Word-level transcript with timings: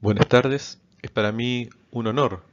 Buenas 0.00 0.28
tardes, 0.28 0.80
es 1.02 1.10
para 1.10 1.32
mí 1.32 1.70
un 1.90 2.06
honor 2.06 2.44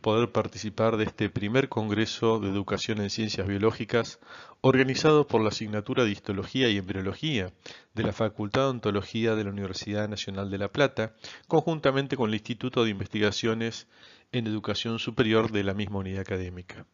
poder 0.00 0.32
participar 0.32 0.96
de 0.96 1.04
este 1.04 1.28
primer 1.28 1.68
Congreso 1.68 2.40
de 2.40 2.48
Educación 2.48 2.98
en 2.98 3.10
Ciencias 3.10 3.46
Biológicas 3.46 4.20
organizado 4.62 5.26
por 5.26 5.42
la 5.42 5.50
asignatura 5.50 6.04
de 6.04 6.12
Histología 6.12 6.70
y 6.70 6.78
Embriología 6.78 7.52
de 7.92 8.02
la 8.04 8.14
Facultad 8.14 8.62
de 8.62 8.68
Ontología 8.68 9.34
de 9.34 9.44
la 9.44 9.50
Universidad 9.50 10.08
Nacional 10.08 10.50
de 10.50 10.56
La 10.56 10.72
Plata, 10.72 11.14
conjuntamente 11.46 12.16
con 12.16 12.30
el 12.30 12.36
Instituto 12.36 12.84
de 12.84 12.90
Investigaciones 12.90 13.86
en 14.32 14.46
Educación 14.46 14.98
Superior 14.98 15.52
de 15.52 15.62
la 15.62 15.74
misma 15.74 15.98
unidad 15.98 16.22
académica. 16.22 16.86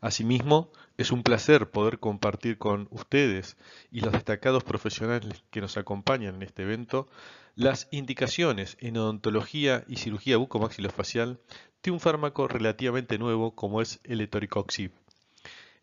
Asimismo, 0.00 0.70
es 0.96 1.12
un 1.12 1.22
placer 1.22 1.70
poder 1.70 1.98
compartir 1.98 2.58
con 2.58 2.88
ustedes 2.90 3.56
y 3.90 4.00
los 4.00 4.12
destacados 4.12 4.64
profesionales 4.64 5.42
que 5.50 5.60
nos 5.60 5.76
acompañan 5.76 6.36
en 6.36 6.42
este 6.42 6.62
evento 6.62 7.08
las 7.54 7.88
indicaciones 7.90 8.76
en 8.80 8.96
odontología 8.96 9.84
y 9.86 9.96
cirugía 9.96 10.38
bucomaxilofacial 10.38 11.38
de 11.82 11.90
un 11.90 12.00
fármaco 12.00 12.48
relativamente 12.48 13.18
nuevo 13.18 13.54
como 13.54 13.82
es 13.82 14.00
el 14.04 14.20
etoricoxib. 14.20 14.92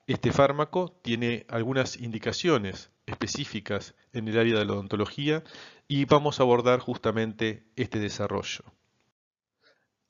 Este 0.07 0.31
fármaco 0.31 0.97
tiene 1.03 1.45
algunas 1.49 1.97
indicaciones 1.97 2.89
específicas 3.05 3.93
en 4.13 4.27
el 4.27 4.39
área 4.39 4.57
de 4.57 4.65
la 4.65 4.73
odontología 4.73 5.43
y 5.87 6.05
vamos 6.05 6.39
a 6.39 6.43
abordar 6.43 6.79
justamente 6.79 7.63
este 7.75 7.99
desarrollo. 7.99 8.63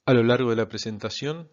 A 0.06 0.14
lo 0.14 0.24
largo 0.24 0.50
de 0.52 0.56
la 0.56 0.70
presentación 0.70 1.50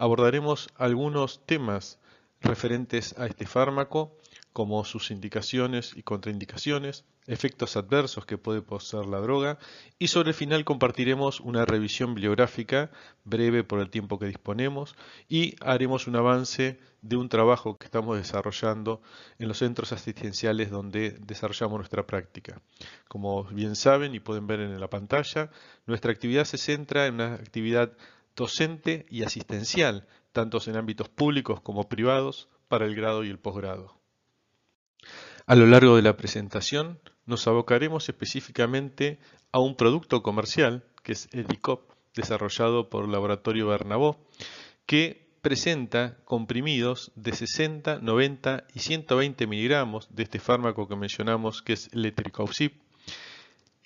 abordaremos 0.00 0.70
algunos 0.76 1.44
temas 1.44 1.98
referentes 2.40 3.16
a 3.18 3.26
este 3.26 3.46
fármaco, 3.46 4.16
como 4.54 4.82
sus 4.84 5.10
indicaciones 5.10 5.92
y 5.94 6.02
contraindicaciones, 6.02 7.04
efectos 7.26 7.76
adversos 7.76 8.24
que 8.24 8.38
puede 8.38 8.62
poseer 8.62 9.04
la 9.04 9.20
droga 9.20 9.58
y 9.98 10.08
sobre 10.08 10.30
el 10.30 10.34
final 10.34 10.64
compartiremos 10.64 11.38
una 11.40 11.66
revisión 11.66 12.14
bibliográfica 12.14 12.90
breve 13.24 13.62
por 13.62 13.78
el 13.78 13.90
tiempo 13.90 14.18
que 14.18 14.26
disponemos 14.26 14.96
y 15.28 15.54
haremos 15.60 16.06
un 16.06 16.16
avance 16.16 16.80
de 17.02 17.16
un 17.16 17.28
trabajo 17.28 17.76
que 17.76 17.84
estamos 17.84 18.16
desarrollando 18.16 19.02
en 19.38 19.48
los 19.48 19.58
centros 19.58 19.92
asistenciales 19.92 20.70
donde 20.70 21.10
desarrollamos 21.20 21.78
nuestra 21.78 22.06
práctica. 22.06 22.60
Como 23.06 23.44
bien 23.44 23.76
saben 23.76 24.14
y 24.14 24.20
pueden 24.20 24.46
ver 24.46 24.60
en 24.60 24.80
la 24.80 24.88
pantalla, 24.88 25.50
nuestra 25.86 26.10
actividad 26.10 26.44
se 26.44 26.58
centra 26.58 27.06
en 27.06 27.14
una 27.14 27.34
actividad 27.34 27.92
docente 28.40 29.04
y 29.10 29.22
asistencial, 29.22 30.08
tanto 30.32 30.58
en 30.66 30.76
ámbitos 30.76 31.10
públicos 31.10 31.60
como 31.60 31.90
privados, 31.90 32.48
para 32.68 32.86
el 32.86 32.94
grado 32.94 33.22
y 33.22 33.28
el 33.28 33.38
posgrado. 33.38 34.00
A 35.46 35.54
lo 35.56 35.66
largo 35.66 35.96
de 35.96 36.02
la 36.02 36.16
presentación 36.16 37.00
nos 37.26 37.46
abocaremos 37.46 38.08
específicamente 38.08 39.18
a 39.52 39.58
un 39.58 39.76
producto 39.76 40.22
comercial, 40.22 40.84
que 41.02 41.12
es 41.12 41.28
el 41.32 41.52
ICOP, 41.52 41.92
desarrollado 42.14 42.88
por 42.88 43.08
Laboratorio 43.08 43.66
Bernabó, 43.66 44.16
que 44.86 45.28
presenta 45.42 46.16
comprimidos 46.24 47.12
de 47.16 47.32
60, 47.32 47.98
90 47.98 48.64
y 48.72 48.78
120 48.78 49.46
miligramos 49.46 50.08
de 50.14 50.22
este 50.22 50.38
fármaco 50.38 50.88
que 50.88 50.96
mencionamos, 50.96 51.60
que 51.60 51.74
es 51.74 51.94
letricaucip, 51.94 52.80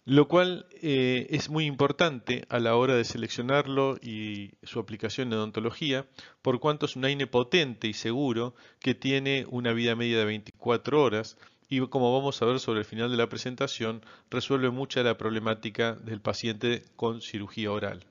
lo 0.06 0.28
cual 0.28 0.66
eh, 0.82 1.26
es 1.30 1.48
muy 1.48 1.64
importante 1.64 2.44
a 2.50 2.58
la 2.58 2.76
hora 2.76 2.94
de 2.94 3.04
seleccionarlo 3.04 3.96
y 4.02 4.52
su 4.62 4.78
aplicación 4.78 5.28
en 5.28 5.38
odontología, 5.38 6.06
por 6.42 6.60
cuanto 6.60 6.86
es 6.86 6.96
un 6.96 7.06
AINE 7.06 7.26
potente 7.26 7.88
y 7.88 7.94
seguro 7.94 8.54
que 8.80 8.94
tiene 8.94 9.46
una 9.48 9.72
vida 9.72 9.96
media 9.96 10.18
de 10.18 10.26
24 10.26 11.02
horas 11.02 11.38
y 11.70 11.80
como 11.88 12.12
vamos 12.12 12.40
a 12.42 12.44
ver 12.44 12.60
sobre 12.60 12.80
el 12.80 12.84
final 12.84 13.10
de 13.10 13.16
la 13.16 13.28
presentación, 13.28 14.02
resuelve 14.30 14.70
mucha 14.70 15.02
la 15.02 15.16
problemática 15.16 15.94
del 15.94 16.20
paciente 16.20 16.84
con 16.96 17.22
cirugía 17.22 17.72
oral. 17.72 18.04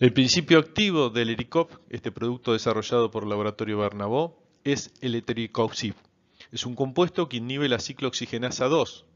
El 0.00 0.12
principio 0.12 0.58
activo 0.58 1.10
del 1.10 1.30
ERICOP, 1.30 1.70
este 1.88 2.10
producto 2.10 2.54
desarrollado 2.54 3.12
por 3.12 3.22
el 3.22 3.28
laboratorio 3.28 3.78
Barnabó, 3.78 4.42
es 4.64 4.92
el 5.00 5.14
etericopsib. 5.14 5.94
Es 6.50 6.66
un 6.66 6.74
compuesto 6.74 7.28
que 7.28 7.36
inhibe 7.36 7.68
la 7.68 7.78
ciclooxigenasa 7.78 8.66
2, 8.66 9.06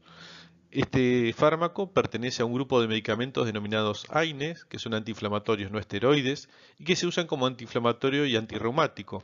este 0.79 1.33
fármaco 1.33 1.91
pertenece 1.91 2.43
a 2.43 2.45
un 2.45 2.53
grupo 2.53 2.79
de 2.79 2.87
medicamentos 2.87 3.47
denominados 3.47 4.05
AINES, 4.09 4.63
que 4.65 4.77
son 4.77 4.93
antiinflamatorios 4.93 5.71
no 5.71 5.79
esteroides, 5.79 6.49
y 6.77 6.83
que 6.83 6.95
se 6.95 7.07
usan 7.07 7.25
como 7.25 7.47
antiinflamatorio 7.47 8.27
y 8.27 8.35
antirreumático. 8.35 9.23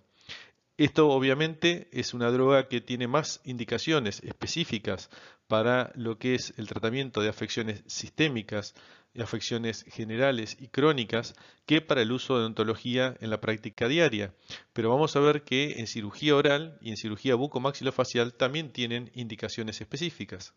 Esto 0.77 1.09
obviamente 1.09 1.89
es 1.91 2.15
una 2.15 2.31
droga 2.31 2.67
que 2.67 2.81
tiene 2.81 3.07
más 3.07 3.39
indicaciones 3.43 4.23
específicas 4.23 5.11
para 5.47 5.91
lo 5.93 6.17
que 6.17 6.33
es 6.33 6.55
el 6.57 6.67
tratamiento 6.67 7.21
de 7.21 7.29
afecciones 7.29 7.83
sistémicas, 7.85 8.73
afecciones 9.15 9.85
generales 9.87 10.57
y 10.59 10.69
crónicas 10.69 11.35
que 11.67 11.81
para 11.81 12.01
el 12.01 12.11
uso 12.11 12.33
de 12.33 12.41
odontología 12.41 13.15
en 13.19 13.29
la 13.29 13.39
práctica 13.41 13.87
diaria. 13.87 14.33
Pero 14.73 14.89
vamos 14.89 15.15
a 15.15 15.19
ver 15.19 15.43
que 15.43 15.73
en 15.73 15.85
cirugía 15.85 16.35
oral 16.35 16.79
y 16.81 16.89
en 16.89 16.97
cirugía 16.97 17.35
bucomaxilofacial 17.35 18.33
también 18.33 18.71
tienen 18.71 19.11
indicaciones 19.13 19.79
específicas. 19.81 20.55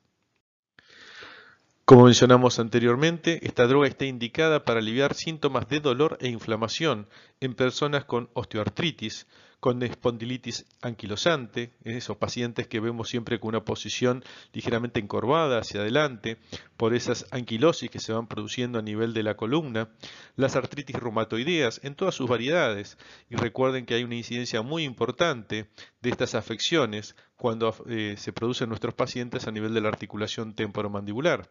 Como 1.89 2.07
mencionamos 2.07 2.59
anteriormente, 2.59 3.47
esta 3.47 3.69
droga 3.69 3.87
está 3.87 4.07
indicada 4.07 4.65
para 4.65 4.81
aliviar 4.81 5.15
síntomas 5.15 5.69
de 5.69 5.79
dolor 5.79 6.19
e 6.21 6.27
inflamación 6.27 7.07
en 7.39 7.55
personas 7.55 8.05
con 8.05 8.29
osteoartritis, 8.33 9.29
con 9.61 9.83
espondilitis 9.83 10.67
anquilosante, 10.83 11.72
esos 11.83 12.17
pacientes 12.17 12.69
que 12.69 12.81
vemos 12.81 13.09
siempre 13.09 13.41
con 13.41 13.49
una 13.49 13.65
posición 13.65 14.22
ligeramente 14.53 15.00
encorvada 15.00 15.59
hacia 15.59 15.81
adelante, 15.81 16.39
por 16.77 16.94
esas 16.94 17.27
anquilosis 17.31 17.91
que 17.91 17.99
se 17.99 18.12
van 18.12 18.27
produciendo 18.27 18.78
a 18.78 18.83
nivel 18.83 19.15
de 19.15 19.22
la 19.22 19.37
columna, 19.37 19.89
las 20.37 20.56
artritis 20.56 20.97
reumatoideas 20.97 21.81
en 21.83 21.95
todas 21.95 22.15
sus 22.15 22.28
variedades, 22.28 22.99
y 23.31 23.37
recuerden 23.37 23.87
que 23.87 23.95
hay 23.95 24.05
una 24.05 24.16
incidencia 24.16 24.62
muy 24.62 24.84
importante 24.84 25.69
de 26.00 26.11
estas 26.11 26.34
afecciones 26.34 27.16
cuando 27.37 27.75
eh, 27.89 28.15
se 28.19 28.33
producen 28.33 28.66
en 28.66 28.71
nuestros 28.71 28.95
pacientes 28.95 29.47
a 29.47 29.53
nivel 29.53 29.75
de 29.75 29.81
la 29.81 29.89
articulación 29.89 30.55
temporomandibular. 30.55 31.50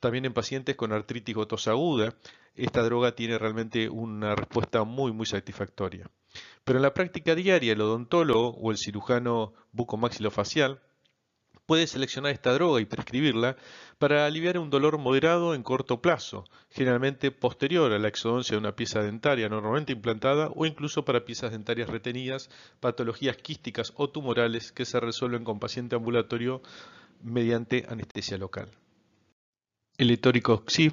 También 0.00 0.24
en 0.24 0.32
pacientes 0.32 0.76
con 0.76 0.92
artritis 0.92 1.34
gotosa 1.34 1.72
aguda, 1.72 2.14
esta 2.54 2.82
droga 2.82 3.14
tiene 3.14 3.38
realmente 3.38 3.88
una 3.88 4.34
respuesta 4.34 4.84
muy 4.84 5.12
muy 5.12 5.26
satisfactoria. 5.26 6.10
Pero 6.68 6.80
en 6.80 6.82
la 6.82 6.92
práctica 6.92 7.34
diaria, 7.34 7.72
el 7.72 7.80
odontólogo 7.80 8.50
o 8.50 8.70
el 8.70 8.76
cirujano 8.76 9.54
bucomaxilofacial 9.72 10.82
puede 11.64 11.86
seleccionar 11.86 12.32
esta 12.32 12.52
droga 12.52 12.78
y 12.78 12.84
prescribirla 12.84 13.56
para 13.96 14.26
aliviar 14.26 14.58
un 14.58 14.68
dolor 14.68 14.98
moderado 14.98 15.54
en 15.54 15.62
corto 15.62 16.02
plazo, 16.02 16.44
generalmente 16.68 17.30
posterior 17.30 17.90
a 17.90 17.98
la 17.98 18.08
exodoncia 18.08 18.52
de 18.52 18.58
una 18.58 18.76
pieza 18.76 19.00
dentaria 19.00 19.48
normalmente 19.48 19.94
implantada 19.94 20.50
o 20.54 20.66
incluso 20.66 21.06
para 21.06 21.24
piezas 21.24 21.52
dentarias 21.52 21.88
retenidas, 21.88 22.50
patologías 22.80 23.38
quísticas 23.38 23.94
o 23.96 24.10
tumorales 24.10 24.70
que 24.70 24.84
se 24.84 25.00
resuelven 25.00 25.44
con 25.44 25.60
paciente 25.60 25.96
ambulatorio 25.96 26.60
mediante 27.22 27.86
anestesia 27.88 28.36
local. 28.36 28.68
El 29.96 30.10
etoricoxib 30.10 30.92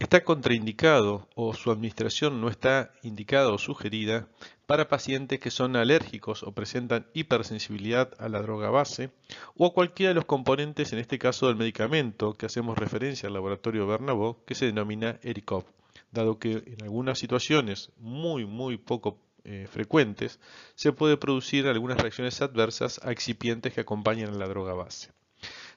está 0.00 0.24
contraindicado 0.24 1.28
o 1.34 1.52
su 1.52 1.70
administración 1.70 2.40
no 2.40 2.48
está 2.48 2.90
indicada 3.02 3.52
o 3.52 3.58
sugerida 3.58 4.26
para 4.66 4.88
pacientes 4.88 5.40
que 5.40 5.50
son 5.50 5.76
alérgicos 5.76 6.42
o 6.42 6.52
presentan 6.52 7.06
hipersensibilidad 7.12 8.10
a 8.18 8.30
la 8.30 8.40
droga 8.40 8.70
base 8.70 9.10
o 9.56 9.66
a 9.66 9.74
cualquiera 9.74 10.08
de 10.08 10.14
los 10.14 10.24
componentes, 10.24 10.94
en 10.94 11.00
este 11.00 11.18
caso 11.18 11.48
del 11.48 11.56
medicamento 11.56 12.32
que 12.32 12.46
hacemos 12.46 12.78
referencia 12.78 13.26
al 13.26 13.34
laboratorio 13.34 13.86
Bernabó, 13.86 14.42
que 14.46 14.54
se 14.54 14.64
denomina 14.64 15.20
ERICOP, 15.22 15.66
dado 16.12 16.38
que 16.38 16.52
en 16.52 16.82
algunas 16.82 17.18
situaciones 17.18 17.92
muy 17.98 18.46
muy 18.46 18.78
poco 18.78 19.18
eh, 19.44 19.66
frecuentes 19.70 20.40
se 20.76 20.92
puede 20.92 21.18
producir 21.18 21.66
algunas 21.66 21.98
reacciones 21.98 22.40
adversas 22.40 23.00
a 23.04 23.12
excipientes 23.12 23.74
que 23.74 23.82
acompañan 23.82 24.30
a 24.30 24.38
la 24.38 24.48
droga 24.48 24.72
base. 24.72 25.12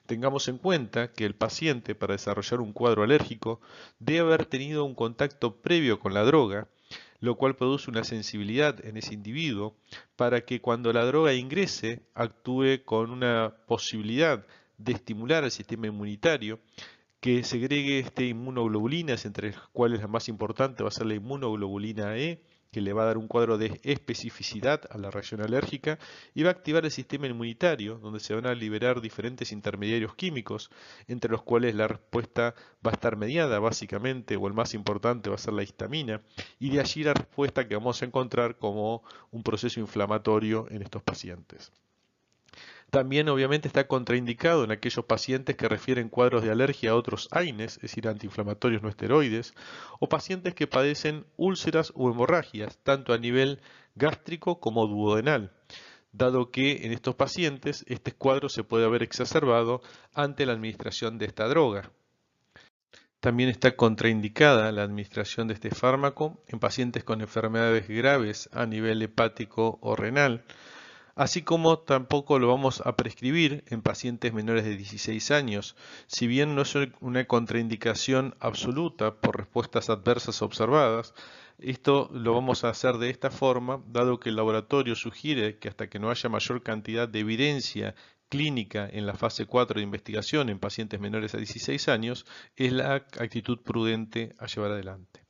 Tengamos 0.06 0.48
en 0.48 0.58
cuenta 0.58 1.12
que 1.12 1.24
el 1.24 1.34
paciente 1.34 1.94
para 1.94 2.14
desarrollar 2.14 2.60
un 2.60 2.72
cuadro 2.72 3.02
alérgico 3.02 3.60
debe 3.98 4.20
haber 4.20 4.46
tenido 4.46 4.84
un 4.84 4.94
contacto 4.94 5.56
previo 5.56 5.98
con 5.98 6.14
la 6.14 6.24
droga 6.24 6.68
lo 7.24 7.36
cual 7.36 7.56
produce 7.56 7.90
una 7.90 8.04
sensibilidad 8.04 8.84
en 8.84 8.98
ese 8.98 9.14
individuo 9.14 9.74
para 10.14 10.42
que 10.42 10.60
cuando 10.60 10.92
la 10.92 11.06
droga 11.06 11.32
ingrese 11.32 12.02
actúe 12.14 12.84
con 12.84 13.10
una 13.10 13.54
posibilidad 13.66 14.46
de 14.76 14.92
estimular 14.92 15.42
al 15.42 15.50
sistema 15.50 15.86
inmunitario, 15.86 16.60
que 17.20 17.42
segregue 17.42 18.00
este 18.00 18.26
inmunoglobulinas, 18.26 19.24
entre 19.24 19.52
las 19.52 19.68
cuales 19.72 20.00
la 20.00 20.08
más 20.08 20.28
importante 20.28 20.82
va 20.82 20.90
a 20.90 20.92
ser 20.92 21.06
la 21.06 21.14
inmunoglobulina 21.14 22.18
E, 22.18 22.42
que 22.74 22.80
le 22.80 22.92
va 22.92 23.04
a 23.04 23.06
dar 23.06 23.18
un 23.18 23.28
cuadro 23.28 23.56
de 23.56 23.80
especificidad 23.84 24.80
a 24.90 24.98
la 24.98 25.08
reacción 25.08 25.40
alérgica 25.40 26.00
y 26.34 26.42
va 26.42 26.48
a 26.48 26.54
activar 26.54 26.84
el 26.84 26.90
sistema 26.90 27.28
inmunitario, 27.28 27.98
donde 27.98 28.18
se 28.18 28.34
van 28.34 28.46
a 28.46 28.54
liberar 28.56 29.00
diferentes 29.00 29.52
intermediarios 29.52 30.16
químicos, 30.16 30.72
entre 31.06 31.30
los 31.30 31.44
cuales 31.44 31.76
la 31.76 31.86
respuesta 31.86 32.56
va 32.84 32.90
a 32.90 32.94
estar 32.94 33.16
mediada 33.16 33.60
básicamente, 33.60 34.34
o 34.34 34.48
el 34.48 34.54
más 34.54 34.74
importante 34.74 35.30
va 35.30 35.36
a 35.36 35.38
ser 35.38 35.52
la 35.52 35.62
histamina, 35.62 36.20
y 36.58 36.70
de 36.70 36.80
allí 36.80 37.04
la 37.04 37.14
respuesta 37.14 37.68
que 37.68 37.76
vamos 37.76 38.02
a 38.02 38.06
encontrar 38.06 38.58
como 38.58 39.04
un 39.30 39.44
proceso 39.44 39.78
inflamatorio 39.78 40.66
en 40.68 40.82
estos 40.82 41.04
pacientes. 41.04 41.70
También 42.94 43.28
obviamente 43.28 43.66
está 43.66 43.88
contraindicado 43.88 44.62
en 44.62 44.70
aquellos 44.70 45.04
pacientes 45.04 45.56
que 45.56 45.68
refieren 45.68 46.08
cuadros 46.08 46.44
de 46.44 46.52
alergia 46.52 46.92
a 46.92 46.94
otros 46.94 47.26
AINES, 47.32 47.74
es 47.78 47.82
decir, 47.82 48.06
antiinflamatorios 48.06 48.84
no 48.84 48.88
esteroides, 48.88 49.52
o 49.98 50.08
pacientes 50.08 50.54
que 50.54 50.68
padecen 50.68 51.26
úlceras 51.36 51.92
o 51.96 52.08
hemorragias, 52.08 52.78
tanto 52.84 53.12
a 53.12 53.18
nivel 53.18 53.60
gástrico 53.96 54.60
como 54.60 54.86
duodenal, 54.86 55.50
dado 56.12 56.52
que 56.52 56.86
en 56.86 56.92
estos 56.92 57.16
pacientes 57.16 57.84
este 57.88 58.12
cuadro 58.12 58.48
se 58.48 58.62
puede 58.62 58.84
haber 58.84 59.02
exacerbado 59.02 59.82
ante 60.12 60.46
la 60.46 60.52
administración 60.52 61.18
de 61.18 61.26
esta 61.26 61.48
droga. 61.48 61.90
También 63.18 63.48
está 63.48 63.74
contraindicada 63.74 64.70
la 64.70 64.84
administración 64.84 65.48
de 65.48 65.54
este 65.54 65.70
fármaco 65.70 66.44
en 66.46 66.60
pacientes 66.60 67.02
con 67.02 67.22
enfermedades 67.22 67.88
graves 67.88 68.48
a 68.52 68.66
nivel 68.66 69.02
hepático 69.02 69.80
o 69.82 69.96
renal, 69.96 70.44
así 71.14 71.42
como 71.42 71.78
tampoco 71.78 72.38
lo 72.38 72.48
vamos 72.48 72.82
a 72.84 72.96
prescribir 72.96 73.64
en 73.68 73.82
pacientes 73.82 74.32
menores 74.32 74.64
de 74.64 74.76
16 74.76 75.30
años, 75.30 75.76
si 76.06 76.26
bien 76.26 76.54
no 76.54 76.62
es 76.62 76.74
una 77.00 77.24
contraindicación 77.26 78.34
absoluta 78.40 79.14
por 79.16 79.36
respuestas 79.38 79.90
adversas 79.90 80.42
observadas, 80.42 81.14
esto 81.58 82.10
lo 82.12 82.34
vamos 82.34 82.64
a 82.64 82.70
hacer 82.70 82.98
de 82.98 83.10
esta 83.10 83.30
forma, 83.30 83.82
dado 83.86 84.18
que 84.18 84.28
el 84.28 84.36
laboratorio 84.36 84.96
sugiere 84.96 85.58
que 85.58 85.68
hasta 85.68 85.88
que 85.88 85.98
no 85.98 86.10
haya 86.10 86.28
mayor 86.28 86.62
cantidad 86.62 87.08
de 87.08 87.20
evidencia 87.20 87.94
clínica 88.28 88.88
en 88.90 89.06
la 89.06 89.14
fase 89.14 89.46
4 89.46 89.78
de 89.78 89.84
investigación 89.84 90.48
en 90.48 90.58
pacientes 90.58 90.98
menores 90.98 91.34
a 91.34 91.38
16 91.38 91.88
años, 91.88 92.26
es 92.56 92.72
la 92.72 92.94
actitud 92.94 93.60
prudente 93.62 94.34
a 94.38 94.46
llevar 94.46 94.72
adelante. 94.72 95.23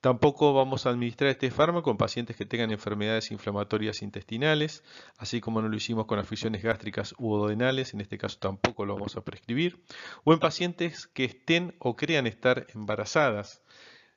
Tampoco 0.00 0.52
vamos 0.54 0.86
a 0.86 0.90
administrar 0.90 1.30
este 1.30 1.50
fármaco 1.50 1.90
en 1.90 1.96
pacientes 1.96 2.36
que 2.36 2.46
tengan 2.46 2.70
enfermedades 2.70 3.32
inflamatorias 3.32 4.00
intestinales, 4.02 4.84
así 5.16 5.40
como 5.40 5.60
no 5.60 5.68
lo 5.68 5.76
hicimos 5.76 6.06
con 6.06 6.20
aficiones 6.20 6.62
gástricas 6.62 7.16
u 7.18 7.32
ododenales, 7.32 7.94
en 7.94 8.00
este 8.00 8.16
caso 8.16 8.38
tampoco 8.38 8.86
lo 8.86 8.94
vamos 8.94 9.16
a 9.16 9.24
prescribir, 9.24 9.82
o 10.22 10.32
en 10.32 10.38
pacientes 10.38 11.08
que 11.08 11.24
estén 11.24 11.74
o 11.80 11.96
crean 11.96 12.28
estar 12.28 12.68
embarazadas. 12.74 13.64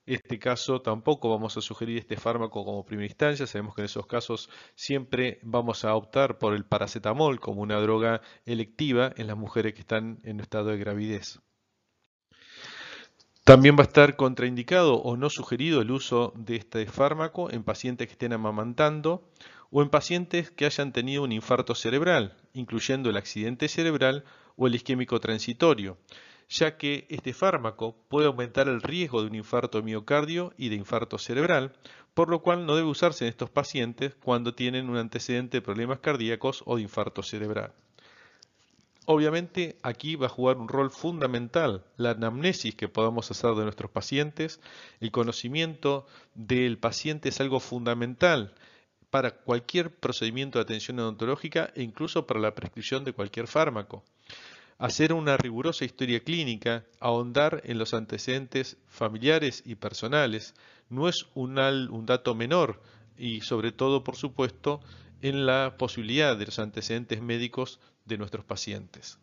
En 0.06 0.16
este 0.16 0.38
caso 0.38 0.84
tampoco 0.84 1.30
vamos 1.32 1.58
a 1.58 1.62
sugerir 1.62 1.98
este 1.98 2.16
fármaco 2.16 2.64
como 2.64 2.86
primera 2.86 3.08
instancia, 3.08 3.48
sabemos 3.48 3.74
que 3.74 3.82
en 3.82 3.86
esos 3.86 4.06
casos 4.06 4.52
siempre 4.76 5.40
vamos 5.42 5.84
a 5.84 5.96
optar 5.96 6.38
por 6.38 6.54
el 6.54 6.66
paracetamol 6.66 7.40
como 7.40 7.62
una 7.62 7.80
droga 7.80 8.22
electiva 8.46 9.14
en 9.18 9.26
las 9.26 9.38
mujeres 9.38 9.74
que 9.74 9.82
están 9.82 10.20
en 10.24 10.42
estado 10.42 10.70
de 10.70 10.78
gravidez. 10.78 11.40
También 13.44 13.76
va 13.76 13.82
a 13.82 13.88
estar 13.88 14.16
contraindicado 14.18 14.98
o 15.02 15.18
no 15.18 15.32
sugerido 15.32 15.82
el 15.82 15.90
uso 15.90 16.32
de 16.36 16.58
este 16.58 16.86
fármaco 16.86 17.50
en 17.52 17.64
pacientes 17.64 18.08
que 18.08 18.14
estén 18.14 18.34
amamantando 18.34 19.28
o 19.72 19.82
en 19.82 19.90
pacientes 19.90 20.52
que 20.52 20.66
hayan 20.66 20.94
tenido 20.94 21.24
un 21.24 21.32
infarto 21.32 21.74
cerebral, 21.74 22.38
incluyendo 22.54 23.10
el 23.10 23.18
accidente 23.18 23.68
cerebral 23.68 24.26
o 24.58 24.68
el 24.68 24.76
isquémico 24.76 25.20
transitorio, 25.20 25.98
ya 26.50 26.78
que 26.78 27.08
este 27.10 27.34
fármaco 27.34 27.96
puede 28.10 28.28
aumentar 28.28 28.68
el 28.68 28.84
riesgo 28.84 29.22
de 29.22 29.30
un 29.30 29.36
infarto 29.36 29.82
miocardio 29.82 30.54
y 30.56 30.70
de 30.70 30.76
infarto 30.76 31.18
cerebral, 31.18 31.74
por 32.14 32.30
lo 32.30 32.44
cual 32.44 32.68
no 32.68 32.76
debe 32.76 32.90
usarse 32.90 33.26
en 33.26 33.30
estos 33.30 33.50
pacientes 33.50 34.14
cuando 34.24 34.54
tienen 34.54 34.88
un 34.88 34.98
antecedente 34.98 35.58
de 35.58 35.62
problemas 35.64 35.98
cardíacos 35.98 36.62
o 36.68 36.76
de 36.76 36.84
infarto 36.84 37.24
cerebral. 37.24 37.74
Obviamente 39.06 39.78
aquí 39.82 40.16
va 40.16 40.28
a 40.28 40.30
jugar 40.30 40.58
un 40.58 40.68
rol 40.68 40.92
fundamental 40.92 41.84
la 41.98 42.12
anamnesis 42.12 42.76
que 42.76 42.88
podamos 42.88 43.32
hacer 43.32 43.56
de 43.56 43.64
nuestros 43.64 43.90
pacientes. 43.90 44.60
El 45.00 45.12
conocimiento 45.12 46.06
del 46.36 46.78
paciente 46.78 47.30
es 47.30 47.42
algo 47.42 47.60
fundamental 47.60 48.54
para 49.10 49.32
cualquier 49.32 49.94
procedimiento 49.94 50.60
de 50.60 50.64
atención 50.64 51.00
odontológica 51.00 51.72
e 51.76 51.82
incluso 51.82 52.28
para 52.28 52.40
la 52.40 52.54
prescripción 52.54 53.04
de 53.04 53.14
cualquier 53.14 53.48
fármaco. 53.48 54.04
Hacer 54.78 55.14
una 55.14 55.36
rigurosa 55.36 55.84
historia 55.84 56.24
clínica, 56.24 56.86
ahondar 57.00 57.62
en 57.66 57.80
los 57.80 57.94
antecedentes 57.94 58.78
familiares 58.88 59.64
y 59.66 59.76
personales, 59.76 60.54
no 60.90 61.10
es 61.10 61.26
un, 61.34 61.60
un 61.60 62.06
dato 62.06 62.36
menor 62.36 62.82
y 63.18 63.42
sobre 63.42 63.72
todo, 63.72 64.04
por 64.04 64.16
supuesto, 64.16 64.80
en 65.22 65.46
la 65.46 65.76
posibilidad 65.78 66.36
de 66.38 66.46
los 66.46 66.60
antecedentes 66.60 67.22
médicos 67.22 67.80
de 68.12 68.18
nuestros 68.20 68.46
pacientes. 68.46 69.18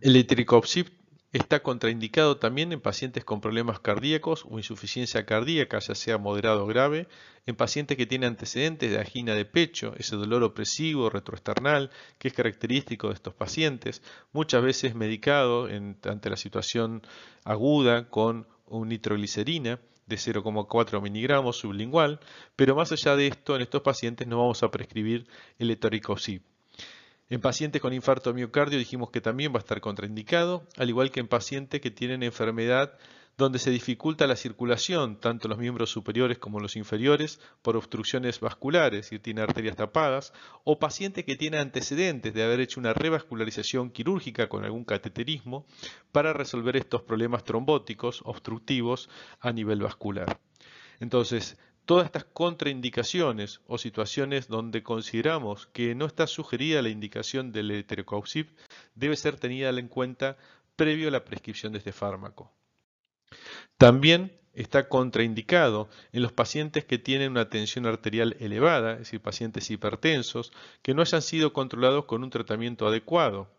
El 0.00 0.16
etricopsib 0.16 0.92
está 1.32 1.64
contraindicado 1.64 2.36
también 2.36 2.72
en 2.72 2.80
pacientes 2.80 3.24
con 3.24 3.40
problemas 3.40 3.80
cardíacos 3.80 4.46
o 4.48 4.58
insuficiencia 4.58 5.26
cardíaca, 5.26 5.80
ya 5.80 5.94
sea 5.96 6.16
moderado 6.16 6.62
o 6.62 6.66
grave, 6.66 7.08
en 7.46 7.56
pacientes 7.56 7.96
que 7.96 8.06
tienen 8.06 8.28
antecedentes 8.28 8.92
de 8.92 9.00
angina 9.00 9.34
de 9.34 9.44
pecho, 9.44 9.94
ese 9.96 10.14
dolor 10.14 10.44
opresivo 10.44 11.10
retroesternal 11.10 11.90
que 12.18 12.28
es 12.28 12.34
característico 12.34 13.08
de 13.08 13.14
estos 13.14 13.34
pacientes, 13.34 14.00
muchas 14.32 14.62
veces 14.62 14.94
medicado 14.94 15.66
ante 15.66 16.30
la 16.30 16.36
situación 16.36 17.02
aguda 17.44 18.08
con 18.08 18.46
un 18.66 18.88
nitroglicerina 18.88 19.80
de 20.06 20.16
0,4 20.16 21.02
miligramos 21.02 21.56
sublingual, 21.56 22.20
pero 22.54 22.76
más 22.76 22.92
allá 22.92 23.16
de 23.16 23.26
esto, 23.26 23.56
en 23.56 23.62
estos 23.62 23.82
pacientes 23.82 24.28
no 24.28 24.38
vamos 24.38 24.62
a 24.62 24.70
prescribir 24.70 25.26
el 25.58 25.70
etoricosib. 25.70 26.42
En 27.34 27.40
pacientes 27.40 27.82
con 27.82 27.92
infarto 27.92 28.32
miocardio 28.32 28.78
dijimos 28.78 29.10
que 29.10 29.20
también 29.20 29.50
va 29.52 29.56
a 29.56 29.58
estar 29.58 29.80
contraindicado, 29.80 30.68
al 30.76 30.88
igual 30.88 31.10
que 31.10 31.18
en 31.18 31.26
pacientes 31.26 31.80
que 31.80 31.90
tienen 31.90 32.22
enfermedad 32.22 32.96
donde 33.36 33.58
se 33.58 33.72
dificulta 33.72 34.28
la 34.28 34.36
circulación, 34.36 35.18
tanto 35.18 35.48
los 35.48 35.58
miembros 35.58 35.90
superiores 35.90 36.38
como 36.38 36.60
los 36.60 36.76
inferiores, 36.76 37.40
por 37.62 37.76
obstrucciones 37.76 38.38
vasculares, 38.38 39.10
y 39.10 39.18
tiene 39.18 39.40
arterias 39.40 39.74
tapadas, 39.74 40.32
o 40.62 40.78
pacientes 40.78 41.24
que 41.24 41.34
tienen 41.34 41.58
antecedentes 41.58 42.32
de 42.34 42.44
haber 42.44 42.60
hecho 42.60 42.78
una 42.78 42.94
revascularización 42.94 43.90
quirúrgica 43.90 44.48
con 44.48 44.64
algún 44.64 44.84
cateterismo 44.84 45.66
para 46.12 46.34
resolver 46.34 46.76
estos 46.76 47.02
problemas 47.02 47.42
trombóticos 47.42 48.22
obstructivos 48.24 49.10
a 49.40 49.50
nivel 49.50 49.80
vascular. 49.80 50.38
Entonces, 51.00 51.58
Todas 51.84 52.06
estas 52.06 52.24
contraindicaciones 52.24 53.60
o 53.66 53.76
situaciones 53.76 54.48
donde 54.48 54.82
consideramos 54.82 55.66
que 55.66 55.94
no 55.94 56.06
está 56.06 56.26
sugerida 56.26 56.80
la 56.80 56.88
indicación 56.88 57.52
del 57.52 57.70
heterocaucip 57.70 58.48
debe 58.94 59.16
ser 59.16 59.36
tenida 59.36 59.68
en 59.68 59.88
cuenta 59.88 60.38
previo 60.76 61.08
a 61.08 61.10
la 61.10 61.24
prescripción 61.24 61.72
de 61.72 61.78
este 61.78 61.92
fármaco. 61.92 62.50
También 63.76 64.32
está 64.54 64.88
contraindicado 64.88 65.88
en 66.12 66.22
los 66.22 66.32
pacientes 66.32 66.84
que 66.84 66.98
tienen 66.98 67.32
una 67.32 67.50
tensión 67.50 67.86
arterial 67.86 68.36
elevada, 68.40 68.92
es 68.92 68.98
decir, 69.00 69.20
pacientes 69.20 69.70
hipertensos, 69.70 70.52
que 70.82 70.94
no 70.94 71.02
hayan 71.02 71.22
sido 71.22 71.52
controlados 71.52 72.06
con 72.06 72.24
un 72.24 72.30
tratamiento 72.30 72.86
adecuado. 72.86 73.50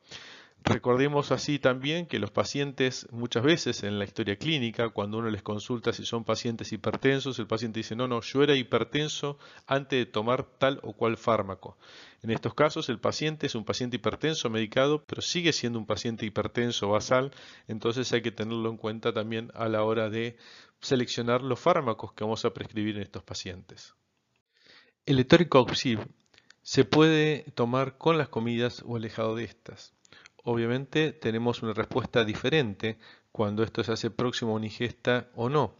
Recordemos 0.68 1.32
así 1.32 1.60
también 1.60 2.08
que 2.08 2.18
los 2.18 2.32
pacientes 2.32 3.08
muchas 3.12 3.44
veces 3.44 3.84
en 3.84 4.00
la 4.00 4.06
historia 4.06 4.36
clínica, 4.36 4.90
cuando 4.90 5.19
uno 5.19 5.30
les 5.30 5.44
consulta 5.44 5.94
si 5.94 6.07
son 6.07 6.24
pacientes 6.24 6.74
hipertensos, 6.74 7.38
el 7.38 7.45
paciente 7.45 7.81
dice, 7.81 7.95
no, 7.95 8.07
no, 8.07 8.19
yo 8.22 8.42
era 8.42 8.56
hipertenso 8.56 9.38
antes 9.68 10.00
de 10.00 10.06
tomar 10.07 10.44
tal 10.57 10.80
o 10.81 10.94
cual 10.94 11.18
fármaco. 11.18 11.78
En 12.24 12.31
estos 12.31 12.56
casos 12.56 12.90
el 12.90 13.00
paciente 13.00 13.45
es 13.45 13.54
un 13.54 13.64
paciente 13.64 13.98
hipertenso 13.98 14.50
medicado, 14.50 15.04
pero 15.06 15.22
sigue 15.22 15.54
siendo 15.54 15.78
un 15.78 15.86
paciente 15.86 16.26
hipertenso 16.26 16.90
basal, 16.90 17.31
entonces 17.68 18.12
hay 18.12 18.24
que 18.24 18.31
tenerlo 18.31 18.68
en 18.68 18.78
cuenta 18.78 19.14
también 19.14 19.52
a 19.54 19.69
la 19.69 19.84
hora 19.84 20.10
de 20.10 20.36
seleccionar 20.81 21.44
los 21.44 21.60
fármacos 21.60 22.14
que 22.14 22.24
vamos 22.24 22.44
a 22.44 22.54
prescribir 22.54 22.95
en 22.95 23.04
estos 23.04 23.22
pacientes. 23.22 23.94
El 25.06 25.19
etoricoxib 25.19 26.00
se 26.64 26.86
puede 26.86 27.45
tomar 27.54 28.00
con 28.00 28.18
las 28.18 28.30
comidas 28.30 28.81
o 28.84 28.95
alejado 28.95 29.36
de 29.36 29.44
estas. 29.44 29.94
Obviamente 30.47 31.11
tenemos 31.11 31.64
una 31.64 31.73
respuesta 31.73 32.23
diferente 32.23 32.99
cuando 33.31 33.64
esto 33.64 33.83
se 33.83 33.92
hace 33.92 34.11
próximo 34.11 34.52
a 34.52 34.56
una 34.57 34.68
ingesta 34.68 35.28
o 35.33 35.49
no. 35.49 35.73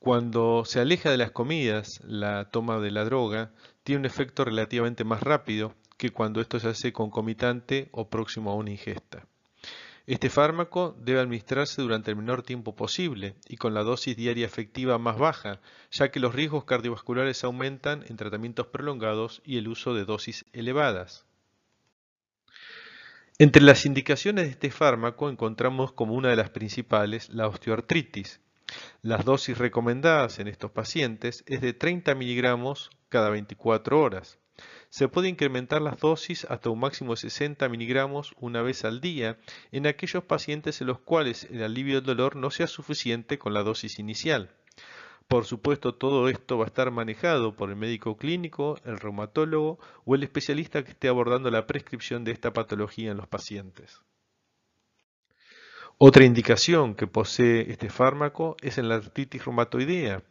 Cuando 0.00 0.64
se 0.64 0.80
aleja 0.80 1.08
de 1.08 1.16
las 1.16 1.30
comidas, 1.30 2.00
la 2.04 2.50
toma 2.50 2.80
de 2.80 2.90
la 2.90 3.04
droga 3.04 3.52
tiene 3.84 4.00
un 4.00 4.06
efecto 4.06 4.44
relativamente 4.44 5.04
más 5.04 5.22
rápido 5.22 5.72
que 5.98 6.10
cuando 6.10 6.40
esto 6.40 6.58
se 6.58 6.66
hace 6.66 6.92
concomitante 6.92 7.88
o 7.92 8.10
próximo 8.10 8.50
a 8.50 8.56
una 8.56 8.72
ingesta. 8.72 9.28
Este 10.04 10.30
fármaco 10.30 10.96
debe 10.98 11.20
administrarse 11.20 11.80
durante 11.80 12.10
el 12.10 12.16
menor 12.16 12.42
tiempo 12.42 12.74
posible 12.74 13.36
y 13.48 13.56
con 13.56 13.72
la 13.72 13.84
dosis 13.84 14.16
diaria 14.16 14.46
efectiva 14.46 14.98
más 14.98 15.16
baja, 15.16 15.60
ya 15.92 16.10
que 16.10 16.18
los 16.18 16.34
riesgos 16.34 16.64
cardiovasculares 16.64 17.44
aumentan 17.44 18.04
en 18.08 18.16
tratamientos 18.16 18.66
prolongados 18.66 19.42
y 19.44 19.58
el 19.58 19.68
uso 19.68 19.94
de 19.94 20.04
dosis 20.04 20.44
elevadas. 20.52 21.25
Entre 23.38 23.60
las 23.60 23.84
indicaciones 23.84 24.46
de 24.46 24.50
este 24.52 24.70
fármaco 24.70 25.28
encontramos 25.28 25.92
como 25.92 26.14
una 26.14 26.30
de 26.30 26.36
las 26.36 26.48
principales 26.48 27.28
la 27.28 27.48
osteoartritis. 27.48 28.40
Las 29.02 29.26
dosis 29.26 29.58
recomendadas 29.58 30.38
en 30.38 30.48
estos 30.48 30.70
pacientes 30.70 31.44
es 31.46 31.60
de 31.60 31.74
30 31.74 32.14
miligramos 32.14 32.88
cada 33.10 33.28
24 33.28 34.00
horas. 34.00 34.38
Se 34.88 35.08
puede 35.08 35.28
incrementar 35.28 35.82
las 35.82 35.98
dosis 35.98 36.46
hasta 36.46 36.70
un 36.70 36.80
máximo 36.80 37.12
de 37.12 37.18
60 37.18 37.68
miligramos 37.68 38.34
una 38.40 38.62
vez 38.62 38.86
al 38.86 39.02
día 39.02 39.38
en 39.70 39.86
aquellos 39.86 40.24
pacientes 40.24 40.80
en 40.80 40.86
los 40.86 41.00
cuales 41.00 41.46
el 41.50 41.62
alivio 41.62 41.96
del 41.96 42.04
dolor 42.04 42.36
no 42.36 42.50
sea 42.50 42.66
suficiente 42.66 43.38
con 43.38 43.52
la 43.52 43.62
dosis 43.62 43.98
inicial. 43.98 44.50
Por 45.28 45.44
supuesto, 45.44 45.92
todo 45.92 46.28
esto 46.28 46.56
va 46.56 46.64
a 46.64 46.68
estar 46.68 46.90
manejado 46.92 47.56
por 47.56 47.70
el 47.70 47.76
médico 47.76 48.16
clínico, 48.16 48.78
el 48.84 49.00
reumatólogo 49.00 49.80
o 50.04 50.14
el 50.14 50.22
especialista 50.22 50.84
que 50.84 50.92
esté 50.92 51.08
abordando 51.08 51.50
la 51.50 51.66
prescripción 51.66 52.22
de 52.22 52.30
esta 52.30 52.52
patología 52.52 53.10
en 53.10 53.16
los 53.16 53.26
pacientes. 53.26 54.00
Otra 55.98 56.24
indicación 56.24 56.94
que 56.94 57.08
posee 57.08 57.72
este 57.72 57.90
fármaco 57.90 58.56
es 58.60 58.78
en 58.78 58.88
la 58.88 58.96
artritis 58.96 59.44
reumatoidea. 59.44 60.22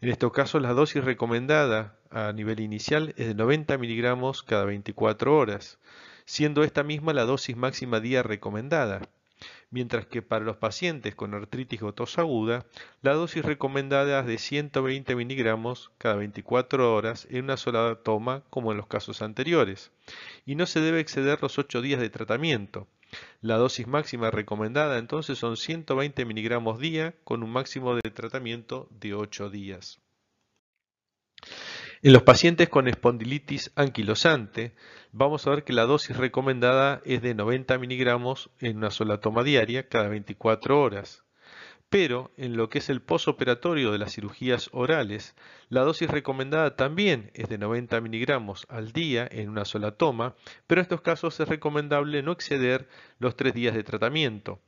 En 0.00 0.08
estos 0.08 0.32
casos, 0.32 0.62
la 0.62 0.74
dosis 0.74 1.02
recomendada 1.02 1.98
a 2.10 2.32
nivel 2.32 2.60
inicial 2.60 3.14
es 3.16 3.26
de 3.26 3.34
90 3.34 3.78
miligramos 3.78 4.44
cada 4.44 4.64
24 4.64 5.36
horas, 5.36 5.80
siendo 6.24 6.62
esta 6.62 6.84
misma 6.84 7.14
la 7.14 7.24
dosis 7.24 7.56
máxima 7.56 7.98
día 7.98 8.22
recomendada 8.22 9.08
mientras 9.70 10.06
que 10.06 10.22
para 10.22 10.44
los 10.44 10.56
pacientes 10.56 11.14
con 11.14 11.34
artritis 11.34 11.82
o 11.82 11.92
tos 11.92 12.18
aguda, 12.18 12.66
la 13.02 13.14
dosis 13.14 13.44
recomendada 13.44 14.20
es 14.20 14.26
de 14.26 14.38
120 14.38 15.14
miligramos 15.16 15.90
cada 15.98 16.16
24 16.16 16.94
horas 16.94 17.26
en 17.30 17.44
una 17.44 17.56
sola 17.56 17.98
toma 18.02 18.42
como 18.50 18.72
en 18.72 18.78
los 18.78 18.86
casos 18.86 19.22
anteriores, 19.22 19.92
y 20.44 20.56
no 20.56 20.66
se 20.66 20.80
debe 20.80 21.00
exceder 21.00 21.40
los 21.40 21.58
8 21.58 21.82
días 21.82 22.00
de 22.00 22.10
tratamiento. 22.10 22.88
La 23.40 23.56
dosis 23.56 23.86
máxima 23.86 24.30
recomendada 24.30 24.98
entonces 24.98 25.38
son 25.38 25.56
120 25.56 26.24
miligramos 26.24 26.78
día 26.78 27.14
con 27.24 27.42
un 27.42 27.50
máximo 27.50 27.96
de 27.96 28.10
tratamiento 28.10 28.88
de 28.90 29.14
8 29.14 29.50
días. 29.50 30.00
En 32.02 32.14
los 32.14 32.22
pacientes 32.22 32.70
con 32.70 32.88
espondilitis 32.88 33.72
anquilosante, 33.76 34.72
vamos 35.12 35.46
a 35.46 35.50
ver 35.50 35.64
que 35.64 35.74
la 35.74 35.84
dosis 35.84 36.16
recomendada 36.16 37.02
es 37.04 37.20
de 37.20 37.34
90 37.34 37.76
miligramos 37.76 38.48
en 38.58 38.78
una 38.78 38.90
sola 38.90 39.20
toma 39.20 39.42
diaria 39.42 39.86
cada 39.86 40.08
24 40.08 40.80
horas. 40.80 41.24
Pero 41.90 42.30
en 42.38 42.56
lo 42.56 42.70
que 42.70 42.78
es 42.78 42.88
el 42.88 43.02
posoperatorio 43.02 43.92
de 43.92 43.98
las 43.98 44.14
cirugías 44.14 44.70
orales, 44.72 45.36
la 45.68 45.82
dosis 45.82 46.08
recomendada 46.08 46.74
también 46.74 47.32
es 47.34 47.50
de 47.50 47.58
90 47.58 48.00
miligramos 48.00 48.64
al 48.70 48.92
día 48.92 49.28
en 49.30 49.50
una 49.50 49.66
sola 49.66 49.90
toma, 49.90 50.36
pero 50.66 50.80
en 50.80 50.84
estos 50.84 51.02
casos 51.02 51.38
es 51.38 51.48
recomendable 51.48 52.22
no 52.22 52.32
exceder 52.32 52.88
los 53.18 53.36
3 53.36 53.52
días 53.52 53.74
de 53.74 53.84
tratamiento. 53.84 54.58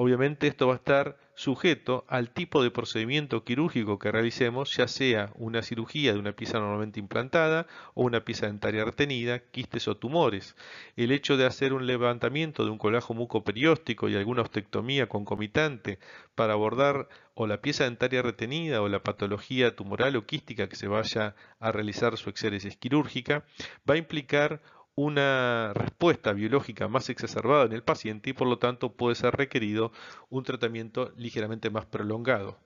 Obviamente 0.00 0.46
esto 0.46 0.68
va 0.68 0.74
a 0.74 0.76
estar 0.76 1.16
sujeto 1.34 2.04
al 2.06 2.30
tipo 2.30 2.62
de 2.62 2.70
procedimiento 2.70 3.42
quirúrgico 3.42 3.98
que 3.98 4.12
realicemos, 4.12 4.76
ya 4.76 4.86
sea 4.86 5.32
una 5.34 5.60
cirugía 5.60 6.12
de 6.12 6.20
una 6.20 6.34
pieza 6.34 6.60
normalmente 6.60 7.00
implantada 7.00 7.66
o 7.94 8.04
una 8.04 8.24
pieza 8.24 8.46
dentaria 8.46 8.84
retenida, 8.84 9.40
quistes 9.40 9.88
o 9.88 9.96
tumores. 9.96 10.54
El 10.94 11.10
hecho 11.10 11.36
de 11.36 11.46
hacer 11.46 11.72
un 11.72 11.88
levantamiento 11.88 12.64
de 12.64 12.70
un 12.70 12.78
colajo 12.78 13.12
mucoperióstico 13.12 14.08
y 14.08 14.14
alguna 14.14 14.42
ostectomía 14.42 15.08
concomitante 15.08 15.98
para 16.36 16.52
abordar 16.52 17.08
o 17.34 17.48
la 17.48 17.60
pieza 17.60 17.82
dentaria 17.82 18.22
retenida 18.22 18.82
o 18.82 18.88
la 18.88 19.02
patología 19.02 19.74
tumoral 19.74 20.14
o 20.14 20.26
quística 20.26 20.68
que 20.68 20.76
se 20.76 20.86
vaya 20.86 21.34
a 21.58 21.72
realizar 21.72 22.16
su 22.18 22.30
exéresis 22.30 22.76
quirúrgica 22.76 23.44
va 23.88 23.94
a 23.94 23.98
implicar 23.98 24.60
una 24.98 25.72
respuesta 25.74 26.32
biológica 26.32 26.88
más 26.88 27.08
exacerbada 27.08 27.66
en 27.66 27.72
el 27.72 27.84
paciente 27.84 28.30
y 28.30 28.32
por 28.32 28.48
lo 28.48 28.58
tanto 28.58 28.94
puede 28.96 29.14
ser 29.14 29.36
requerido 29.36 29.92
un 30.28 30.42
tratamiento 30.42 31.12
ligeramente 31.16 31.70
más 31.70 31.86
prolongado. 31.86 32.58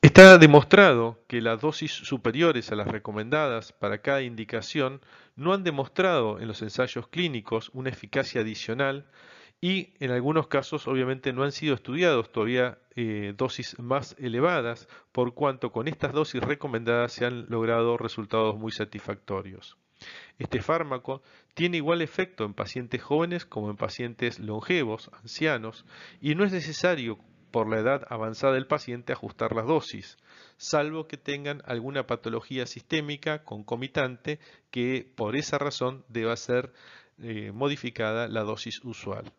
Está 0.00 0.38
demostrado 0.38 1.22
que 1.28 1.42
las 1.42 1.60
dosis 1.60 1.92
superiores 1.92 2.72
a 2.72 2.76
las 2.76 2.88
recomendadas 2.88 3.72
para 3.74 3.98
cada 3.98 4.22
indicación 4.22 5.02
no 5.36 5.52
han 5.52 5.64
demostrado 5.64 6.40
en 6.40 6.48
los 6.48 6.62
ensayos 6.62 7.06
clínicos 7.08 7.70
una 7.74 7.90
eficacia 7.90 8.40
adicional 8.40 9.06
y 9.64 9.94
en 9.98 10.10
algunos 10.10 10.46
casos 10.48 10.86
obviamente 10.86 11.32
no 11.32 11.42
han 11.42 11.50
sido 11.50 11.74
estudiados 11.74 12.30
todavía 12.30 12.76
eh, 12.96 13.32
dosis 13.34 13.78
más 13.78 14.14
elevadas, 14.18 14.90
por 15.10 15.32
cuanto 15.32 15.72
con 15.72 15.88
estas 15.88 16.12
dosis 16.12 16.42
recomendadas 16.42 17.14
se 17.14 17.24
han 17.24 17.46
logrado 17.48 17.96
resultados 17.96 18.58
muy 18.58 18.72
satisfactorios. 18.72 19.78
Este 20.38 20.60
fármaco 20.60 21.22
tiene 21.54 21.78
igual 21.78 22.02
efecto 22.02 22.44
en 22.44 22.52
pacientes 22.52 23.02
jóvenes 23.02 23.46
como 23.46 23.70
en 23.70 23.78
pacientes 23.78 24.38
longevos, 24.38 25.10
ancianos, 25.22 25.86
y 26.20 26.34
no 26.34 26.44
es 26.44 26.52
necesario 26.52 27.18
por 27.50 27.66
la 27.66 27.80
edad 27.80 28.06
avanzada 28.10 28.52
del 28.52 28.66
paciente 28.66 29.14
ajustar 29.14 29.56
las 29.56 29.66
dosis, 29.66 30.18
salvo 30.58 31.08
que 31.08 31.16
tengan 31.16 31.62
alguna 31.64 32.06
patología 32.06 32.66
sistémica 32.66 33.44
concomitante 33.44 34.40
que 34.70 35.10
por 35.16 35.36
esa 35.36 35.56
razón 35.56 36.04
deba 36.10 36.36
ser 36.36 36.74
eh, 37.18 37.50
modificada 37.50 38.28
la 38.28 38.42
dosis 38.42 38.84
usual. 38.84 39.32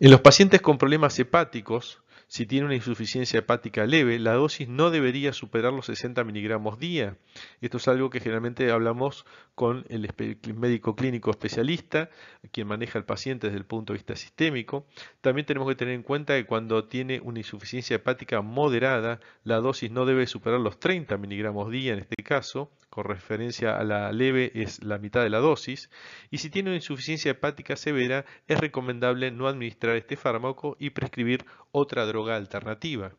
En 0.00 0.10
los 0.10 0.20
pacientes 0.20 0.60
con 0.60 0.78
problemas 0.78 1.18
hepáticos, 1.18 2.02
si 2.30 2.44
tiene 2.44 2.66
una 2.66 2.74
insuficiencia 2.74 3.38
hepática 3.38 3.86
leve, 3.86 4.18
la 4.18 4.34
dosis 4.34 4.68
no 4.68 4.90
debería 4.90 5.32
superar 5.32 5.72
los 5.72 5.86
60 5.86 6.24
miligramos 6.24 6.78
día. 6.78 7.16
Esto 7.62 7.78
es 7.78 7.88
algo 7.88 8.10
que 8.10 8.20
generalmente 8.20 8.70
hablamos 8.70 9.24
con 9.54 9.86
el 9.88 10.06
médico 10.54 10.94
clínico 10.94 11.30
especialista, 11.30 12.10
quien 12.52 12.66
maneja 12.66 12.98
al 12.98 13.06
paciente 13.06 13.46
desde 13.46 13.58
el 13.58 13.64
punto 13.64 13.94
de 13.94 13.96
vista 13.96 14.14
sistémico. 14.14 14.86
También 15.22 15.46
tenemos 15.46 15.66
que 15.68 15.74
tener 15.74 15.94
en 15.94 16.02
cuenta 16.02 16.36
que 16.36 16.44
cuando 16.44 16.84
tiene 16.84 17.18
una 17.20 17.38
insuficiencia 17.38 17.96
hepática 17.96 18.42
moderada, 18.42 19.20
la 19.42 19.56
dosis 19.56 19.90
no 19.90 20.04
debe 20.04 20.26
superar 20.26 20.60
los 20.60 20.78
30 20.78 21.16
miligramos 21.16 21.70
día 21.70 21.94
en 21.94 22.00
este 22.00 22.22
caso, 22.22 22.70
con 22.90 23.04
referencia 23.04 23.78
a 23.78 23.84
la 23.84 24.12
leve 24.12 24.50
es 24.54 24.82
la 24.82 24.98
mitad 24.98 25.22
de 25.22 25.30
la 25.30 25.38
dosis, 25.38 25.90
y 26.30 26.38
si 26.38 26.50
tiene 26.50 26.70
una 26.70 26.76
insuficiencia 26.76 27.32
hepática 27.32 27.76
severa 27.76 28.24
es 28.46 28.58
recomendable 28.58 29.30
no 29.30 29.48
administrar 29.48 29.96
este 29.96 30.16
fármaco 30.16 30.76
y 30.78 30.90
prescribir 30.90 31.44
otra 31.72 32.06
droga 32.06 32.36
alternativa. 32.36 33.12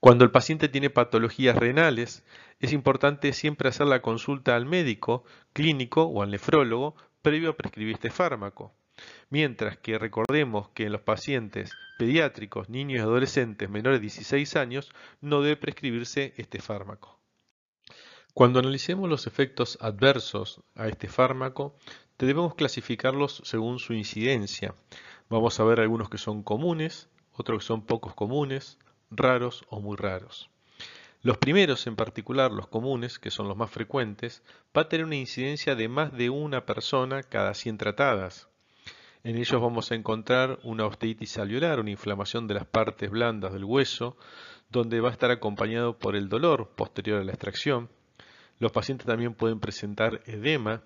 Cuando 0.00 0.24
el 0.24 0.30
paciente 0.30 0.68
tiene 0.68 0.90
patologías 0.90 1.56
renales, 1.56 2.24
es 2.60 2.72
importante 2.72 3.32
siempre 3.32 3.68
hacer 3.68 3.86
la 3.86 4.02
consulta 4.02 4.54
al 4.54 4.64
médico 4.64 5.24
clínico 5.52 6.04
o 6.04 6.22
al 6.22 6.30
nefrólogo 6.30 6.94
previo 7.22 7.50
a 7.50 7.56
prescribir 7.56 7.94
este 7.94 8.10
fármaco. 8.10 8.72
Mientras 9.30 9.76
que 9.78 9.98
recordemos 9.98 10.68
que 10.70 10.84
en 10.84 10.92
los 10.92 11.02
pacientes 11.02 11.72
pediátricos, 11.98 12.68
niños 12.68 12.98
y 12.98 13.02
adolescentes 13.02 13.68
menores 13.68 13.98
de 13.98 14.02
16 14.02 14.56
años 14.56 14.92
no 15.20 15.42
debe 15.42 15.56
prescribirse 15.56 16.32
este 16.36 16.60
fármaco. 16.60 17.17
Cuando 18.38 18.60
analicemos 18.60 19.10
los 19.10 19.26
efectos 19.26 19.78
adversos 19.80 20.60
a 20.76 20.86
este 20.86 21.08
fármaco, 21.08 21.74
debemos 22.20 22.54
clasificarlos 22.54 23.42
según 23.44 23.80
su 23.80 23.94
incidencia. 23.94 24.76
Vamos 25.28 25.58
a 25.58 25.64
ver 25.64 25.80
algunos 25.80 26.08
que 26.08 26.18
son 26.18 26.44
comunes, 26.44 27.08
otros 27.32 27.58
que 27.58 27.66
son 27.66 27.82
pocos 27.82 28.14
comunes, 28.14 28.78
raros 29.10 29.64
o 29.70 29.80
muy 29.80 29.96
raros. 29.96 30.50
Los 31.20 31.38
primeros, 31.38 31.88
en 31.88 31.96
particular 31.96 32.52
los 32.52 32.68
comunes, 32.68 33.18
que 33.18 33.32
son 33.32 33.48
los 33.48 33.56
más 33.56 33.72
frecuentes, 33.72 34.44
va 34.66 34.82
a 34.82 34.88
tener 34.88 35.06
una 35.06 35.16
incidencia 35.16 35.74
de 35.74 35.88
más 35.88 36.12
de 36.12 36.30
una 36.30 36.64
persona 36.64 37.24
cada 37.24 37.54
100 37.54 37.76
tratadas. 37.76 38.48
En 39.24 39.34
ellos 39.34 39.60
vamos 39.60 39.90
a 39.90 39.96
encontrar 39.96 40.60
una 40.62 40.86
osteitis 40.86 41.38
alveolar, 41.38 41.80
una 41.80 41.90
inflamación 41.90 42.46
de 42.46 42.54
las 42.54 42.66
partes 42.66 43.10
blandas 43.10 43.52
del 43.52 43.64
hueso, 43.64 44.16
donde 44.70 45.00
va 45.00 45.08
a 45.08 45.12
estar 45.12 45.32
acompañado 45.32 45.98
por 45.98 46.14
el 46.14 46.28
dolor 46.28 46.68
posterior 46.76 47.20
a 47.20 47.24
la 47.24 47.32
extracción, 47.32 47.90
los 48.58 48.72
pacientes 48.72 49.06
también 49.06 49.34
pueden 49.34 49.60
presentar 49.60 50.22
edema, 50.26 50.82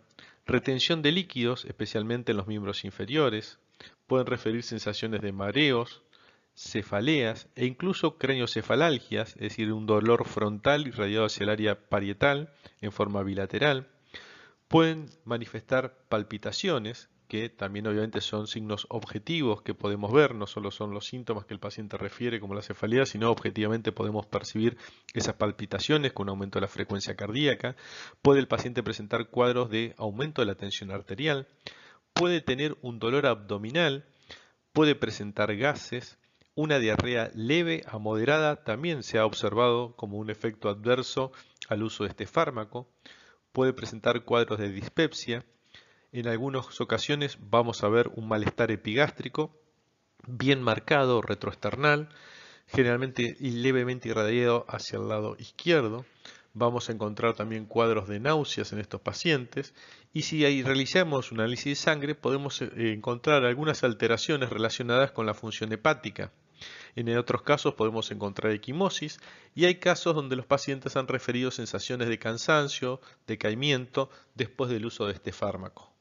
retención 0.47 1.03
de 1.03 1.13
líquidos, 1.13 1.65
especialmente 1.65 2.33
en 2.33 2.39
los 2.39 2.47
miembros 2.47 2.85
inferiores, 2.85 3.59
pueden 4.07 4.27
referir 4.27 4.63
sensaciones 4.63 5.23
de 5.23 5.33
mareos, 5.33 6.03
cefaleas 6.55 7.49
e 7.57 7.65
incluso 7.65 8.19
craniocefalalgias, 8.19 9.31
es 9.37 9.41
decir, 9.41 9.73
un 9.73 9.87
dolor 9.87 10.27
frontal 10.27 10.87
irradiado 10.87 11.27
hacia 11.27 11.45
el 11.45 11.51
área 11.51 11.89
parietal 11.89 12.53
en 12.81 12.93
forma 12.93 13.23
bilateral. 13.23 13.89
Pueden 14.69 15.07
manifestar 15.25 15.97
palpitaciones, 16.09 17.09
que 17.33 17.49
también 17.49 17.87
obviamente 17.87 18.21
son 18.21 18.47
signos 18.47 18.87
objetivos 18.91 19.63
que 19.63 19.73
podemos 19.73 20.13
ver, 20.13 20.35
no 20.35 20.47
solo 20.47 20.71
son 20.71 20.93
los 20.93 21.07
síntomas 21.07 21.47
que 21.47 21.55
el 21.55 21.61
paciente 21.61 21.97
refiere 21.97 22.39
como 22.41 22.53
la 22.53 22.61
cefalea, 22.61 23.07
sino 23.07 23.31
objetivamente 23.31 23.91
podemos 23.91 24.27
percibir 24.27 24.77
esas 25.15 25.37
palpitaciones 25.37 26.13
con 26.13 26.29
aumento 26.29 26.59
de 26.59 26.67
la 26.67 26.69
frecuencia 26.69 27.17
cardíaca. 27.17 27.75
Puede 28.21 28.41
el 28.41 28.49
paciente 28.49 28.83
presentar 28.83 29.31
cuadros 29.31 29.71
de 29.71 29.95
aumento 29.97 30.43
de 30.43 30.47
la 30.47 30.57
tensión 30.57 30.91
arterial, 30.91 31.49
puede 32.13 32.43
tener 32.43 32.77
un 32.83 32.99
dolor 32.99 33.25
abdominal, 33.25 34.05
puede 34.75 34.95
presentar 34.95 35.57
gases, 35.57 36.19
una 36.55 36.81
diarrea 36.81 37.31
leve 37.35 37.83
a 37.87 37.97
moderada 37.97 38.63
también 38.63 39.03
se 39.03 39.19
ha 39.19 39.25
observado 39.25 39.97
como 39.97 40.19
un 40.19 40.29
efecto 40.29 40.69
adverso 40.69 41.33
al 41.71 41.83
uso 41.83 42.05
de 42.05 42.11
este 42.11 42.27
fármaco, 42.27 42.91
puede 43.53 43.73
presentar 43.73 44.23
cuadros 44.27 44.59
de 44.59 44.69
dispepsia, 44.69 45.47
en 46.13 46.29
algunas 46.29 46.79
ocasiones 46.81 47.39
vamos 47.41 47.83
a 47.83 47.89
ver 47.89 48.11
un 48.15 48.29
malestar 48.29 48.71
epigástrico 48.71 49.59
bien 50.27 50.63
marcado 50.63 51.23
retroesternal, 51.23 52.11
generalmente 52.67 53.37
levemente 53.41 54.11
irradiado 54.11 54.67
hacia 54.69 54.99
el 54.99 55.09
lado 55.09 55.37
izquierdo. 55.39 56.05
vamos 56.55 56.91
a 56.91 56.93
encontrar 56.93 57.35
también 57.35 57.65
cuadros 57.65 58.09
de 58.09 58.21
náuseas 58.21 58.75
en 58.75 58.79
estos 58.79 59.01
pacientes 59.01 59.75
y 60.13 60.23
si 60.23 60.45
ahí 60.45 60.63
realizamos 60.63 61.33
un 61.33 61.41
análisis 61.41 61.65
de 61.65 61.83
sangre 61.83 62.15
podemos 62.15 62.61
eh, 62.61 62.93
encontrar 62.93 63.47
algunas 63.47 63.83
alteraciones 63.83 64.51
relacionadas 64.51 65.13
con 65.13 65.25
la 65.25 65.33
función 65.33 65.73
hepática. 65.73 66.31
En 66.95 67.17
otros 67.17 67.41
casos 67.41 67.73
podemos 67.75 68.11
encontrar 68.11 68.53
equimosis 68.53 69.19
y 69.55 69.65
hay 69.65 69.77
casos 69.77 70.15
donde 70.15 70.37
los 70.37 70.45
pacientes 70.45 70.95
han 70.97 71.09
referido 71.09 71.51
sensaciones 71.51 72.09
de 72.09 72.19
cansancio, 72.19 73.01
decaimiento 73.27 74.11
después 74.35 74.71
del 74.71 74.85
uso 74.85 75.07
de 75.07 75.15
este 75.15 75.33
fármaco. 75.33 75.92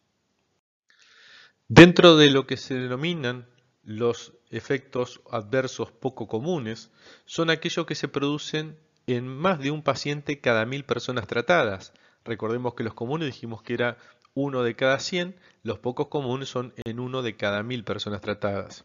Dentro 1.73 2.17
de 2.17 2.29
lo 2.29 2.47
que 2.47 2.57
se 2.57 2.73
denominan 2.73 3.47
los 3.85 4.33
efectos 4.49 5.21
adversos 5.31 5.89
poco 5.89 6.27
comunes, 6.27 6.91
son 7.25 7.49
aquellos 7.49 7.85
que 7.85 7.95
se 7.95 8.09
producen 8.09 8.77
en 9.07 9.25
más 9.25 9.57
de 9.57 9.71
un 9.71 9.81
paciente 9.81 10.41
cada 10.41 10.65
mil 10.65 10.83
personas 10.83 11.27
tratadas. 11.27 11.93
Recordemos 12.25 12.73
que 12.73 12.83
los 12.83 12.93
comunes 12.93 13.27
dijimos 13.27 13.63
que 13.63 13.73
era 13.73 13.97
uno 14.33 14.63
de 14.63 14.75
cada 14.75 14.99
100, 14.99 15.39
los 15.63 15.79
pocos 15.79 16.09
comunes 16.09 16.49
son 16.49 16.73
en 16.83 16.99
uno 16.99 17.21
de 17.21 17.37
cada 17.37 17.63
mil 17.63 17.85
personas 17.85 18.19
tratadas. 18.19 18.83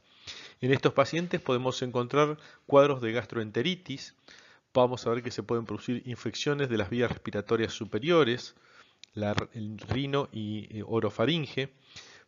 En 0.61 0.73
estos 0.73 0.93
pacientes 0.93 1.41
podemos 1.41 1.83
encontrar 1.83 2.39
cuadros 2.67 3.01
de 3.01 3.11
gastroenteritis, 3.11 4.15
vamos 4.73 5.05
a 5.05 5.11
ver 5.11 5.25
que 5.25 5.33
se 5.33 5.43
pueden 5.43 5.65
producir 5.65 6.05
infecciones 6.07 6.69
de 6.69 6.79
las 6.79 6.89
vías 6.89 7.11
respiratorias 7.11 7.73
superiores, 7.73 8.55
el 9.17 9.77
rino 9.89 10.29
y 10.31 10.69
eh, 10.71 10.85
orofaringe, 10.87 11.73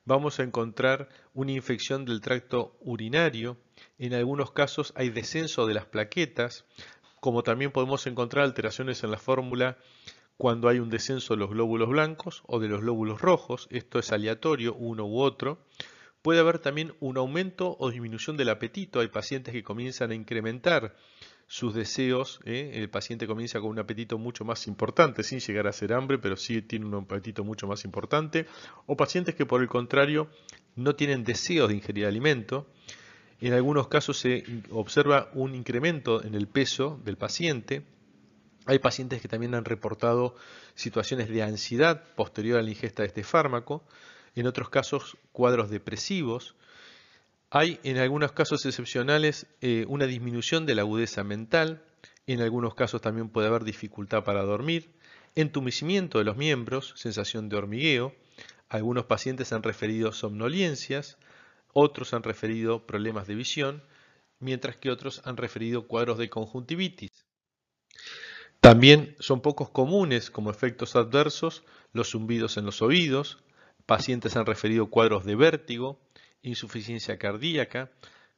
vamos 0.09 0.41
a 0.41 0.43
encontrar 0.43 1.11
una 1.35 1.53
infección 1.53 2.07
del 2.07 2.23
tracto 2.23 2.75
urinario, 2.81 3.59
en 3.99 4.15
algunos 4.15 4.51
casos 4.53 4.95
hay 4.97 5.11
descenso 5.11 5.67
de 5.67 5.75
las 5.75 5.85
plaquetas, 5.85 6.65
como 7.21 7.43
también 7.43 7.73
podemos 7.73 8.07
encontrar 8.07 8.47
alteraciones 8.47 9.05
en 9.05 9.11
la 9.11 9.19
fórmula 9.19 9.77
cuando 10.39 10.69
hay 10.69 10.79
un 10.79 10.89
descenso 10.89 11.35
de 11.35 11.41
los 11.41 11.51
glóbulos 11.51 11.91
blancos 11.91 12.43
o 12.47 12.59
de 12.59 12.69
los 12.69 12.81
glóbulos 12.81 13.21
rojos, 13.21 13.69
esto 13.71 13.99
es 13.99 14.11
aleatorio, 14.11 14.75
uno 14.75 15.05
u 15.05 15.21
otro. 15.21 15.59
Puede 16.23 16.41
haber 16.41 16.59
también 16.59 16.95
un 17.01 17.19
aumento 17.19 17.77
o 17.79 17.91
disminución 17.91 18.39
del 18.39 18.49
apetito, 18.49 19.01
hay 19.01 19.09
pacientes 19.09 19.53
que 19.53 19.63
comienzan 19.63 20.11
a 20.11 20.15
incrementar 20.15 20.97
sus 21.49 21.75
deseos, 21.75 22.41
¿eh? 22.45 22.73
el 22.75 22.91
paciente 22.91 23.27
comienza 23.27 23.59
con 23.59 23.71
un 23.71 23.79
apetito 23.79 24.19
mucho 24.19 24.45
más 24.45 24.67
importante, 24.67 25.23
sin 25.25 25.41
llegar 25.41 25.67
a 25.67 25.73
ser 25.73 25.95
hambre, 25.95 26.19
pero 26.19 26.37
sí 26.37 26.63
tiene 26.63 26.87
un 26.87 26.95
apetito 26.95 27.43
mucho 27.43 27.67
más 27.67 27.85
importante, 27.85 28.47
o 28.87 28.97
pacientes 28.97 29.35
que 29.35 29.47
por 29.47 29.63
el 29.63 29.69
contrario 29.69 30.29
no 30.77 30.95
tienen 30.95 31.25
deseos 31.25 31.69
de 31.69 31.77
ingerir 31.77 32.07
alimento, 32.07 32.67
en 33.41 33.53
algunos 33.53 33.87
casos 33.87 34.19
se 34.19 34.45
observa 34.71 35.31
un 35.33 35.55
incremento 35.55 36.25
en 36.25 36.35
el 36.35 36.49
peso 36.49 37.01
del 37.05 37.17
paciente. 37.17 37.85
Hay 38.67 38.81
pacientes 38.81 39.23
que 39.23 39.29
también 39.29 39.55
han 39.55 39.65
reportado 39.65 40.35
situaciones 40.75 41.29
de 41.29 41.45
ansiedad 41.45 42.03
posterior 42.17 42.59
a 42.59 42.63
la 42.63 42.71
ingesta 42.71 43.03
de 43.03 43.09
este 43.09 43.23
fármaco. 43.23 43.85
En 44.35 44.49
otros 44.49 44.71
casos, 44.71 45.17
cuadros 45.31 45.71
depresivos. 45.71 46.57
Hay 47.51 47.81
en 47.83 47.97
algunos 47.99 48.33
casos 48.33 48.65
excepcionales 48.67 49.47
eh, 49.61 49.85
una 49.89 50.07
disminución 50.07 50.67
de 50.67 50.75
la 50.75 50.83
agudeza 50.83 51.25
mental. 51.25 51.83
En 52.27 52.41
algunos 52.41 52.75
casos 52.75 53.01
también 53.01 53.31
puede 53.31 53.49
haber 53.49 53.65
dificultad 53.65 54.25
para 54.25 54.43
dormir. 54.43 54.91
Entumecimiento 55.35 56.19
de 56.19 56.25
los 56.25 56.37
miembros, 56.37 56.93
sensación 56.97 57.49
de 57.49 57.57
hormigueo. 57.57 58.15
Algunos 58.69 59.07
pacientes 59.07 59.53
han 59.53 59.63
referido 59.63 60.13
somnolencias 60.13 61.17
otros 61.73 62.15
han 62.15 62.23
referido 62.23 62.87
problemas 62.87 63.27
de 63.27 63.35
visión, 63.35 63.83
mientras 64.41 64.77
que 64.77 64.91
otros 64.91 65.23
han 65.25 65.37
referido 65.37 65.87
cuadros 65.87 66.19
de 66.19 66.29
conjuntivitis. 66.29 67.25
También 68.61 69.15
son 69.21 69.41
pocos 69.41 69.71
comunes 69.71 70.31
como 70.31 70.51
efectos 70.51 70.97
adversos 70.97 71.63
los 71.93 72.11
zumbidos 72.11 72.57
en 72.57 72.65
los 72.65 72.83
oídos, 72.83 73.39
pacientes 73.87 74.37
han 74.37 74.47
referido 74.47 74.91
cuadros 74.91 75.25
de 75.25 75.37
vértigo, 75.37 76.01
insuficiencia 76.43 77.19
cardíaca, 77.19 77.91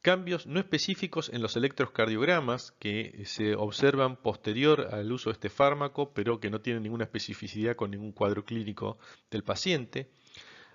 cambios 0.03 0.47
no 0.47 0.61
específicos 0.61 1.31
en 1.33 1.43
los 1.43 1.57
electrocardiogramas 1.57 2.73
que 2.79 3.23
se 3.27 3.55
observan 3.55 4.17
posterior 4.17 4.89
al 4.93 5.13
uso 5.13 5.31
de 5.31 5.35
este 5.35 5.51
fármaco, 5.51 6.13
pero 6.15 6.41
que 6.41 6.51
no 6.51 6.61
tienen 6.61 6.83
ninguna 6.83 7.05
especificidad 7.05 7.77
con 7.77 7.91
ningún 7.91 8.13
cuadro 8.13 8.45
clínico 8.45 8.99
del 9.31 9.45
paciente. 9.45 10.11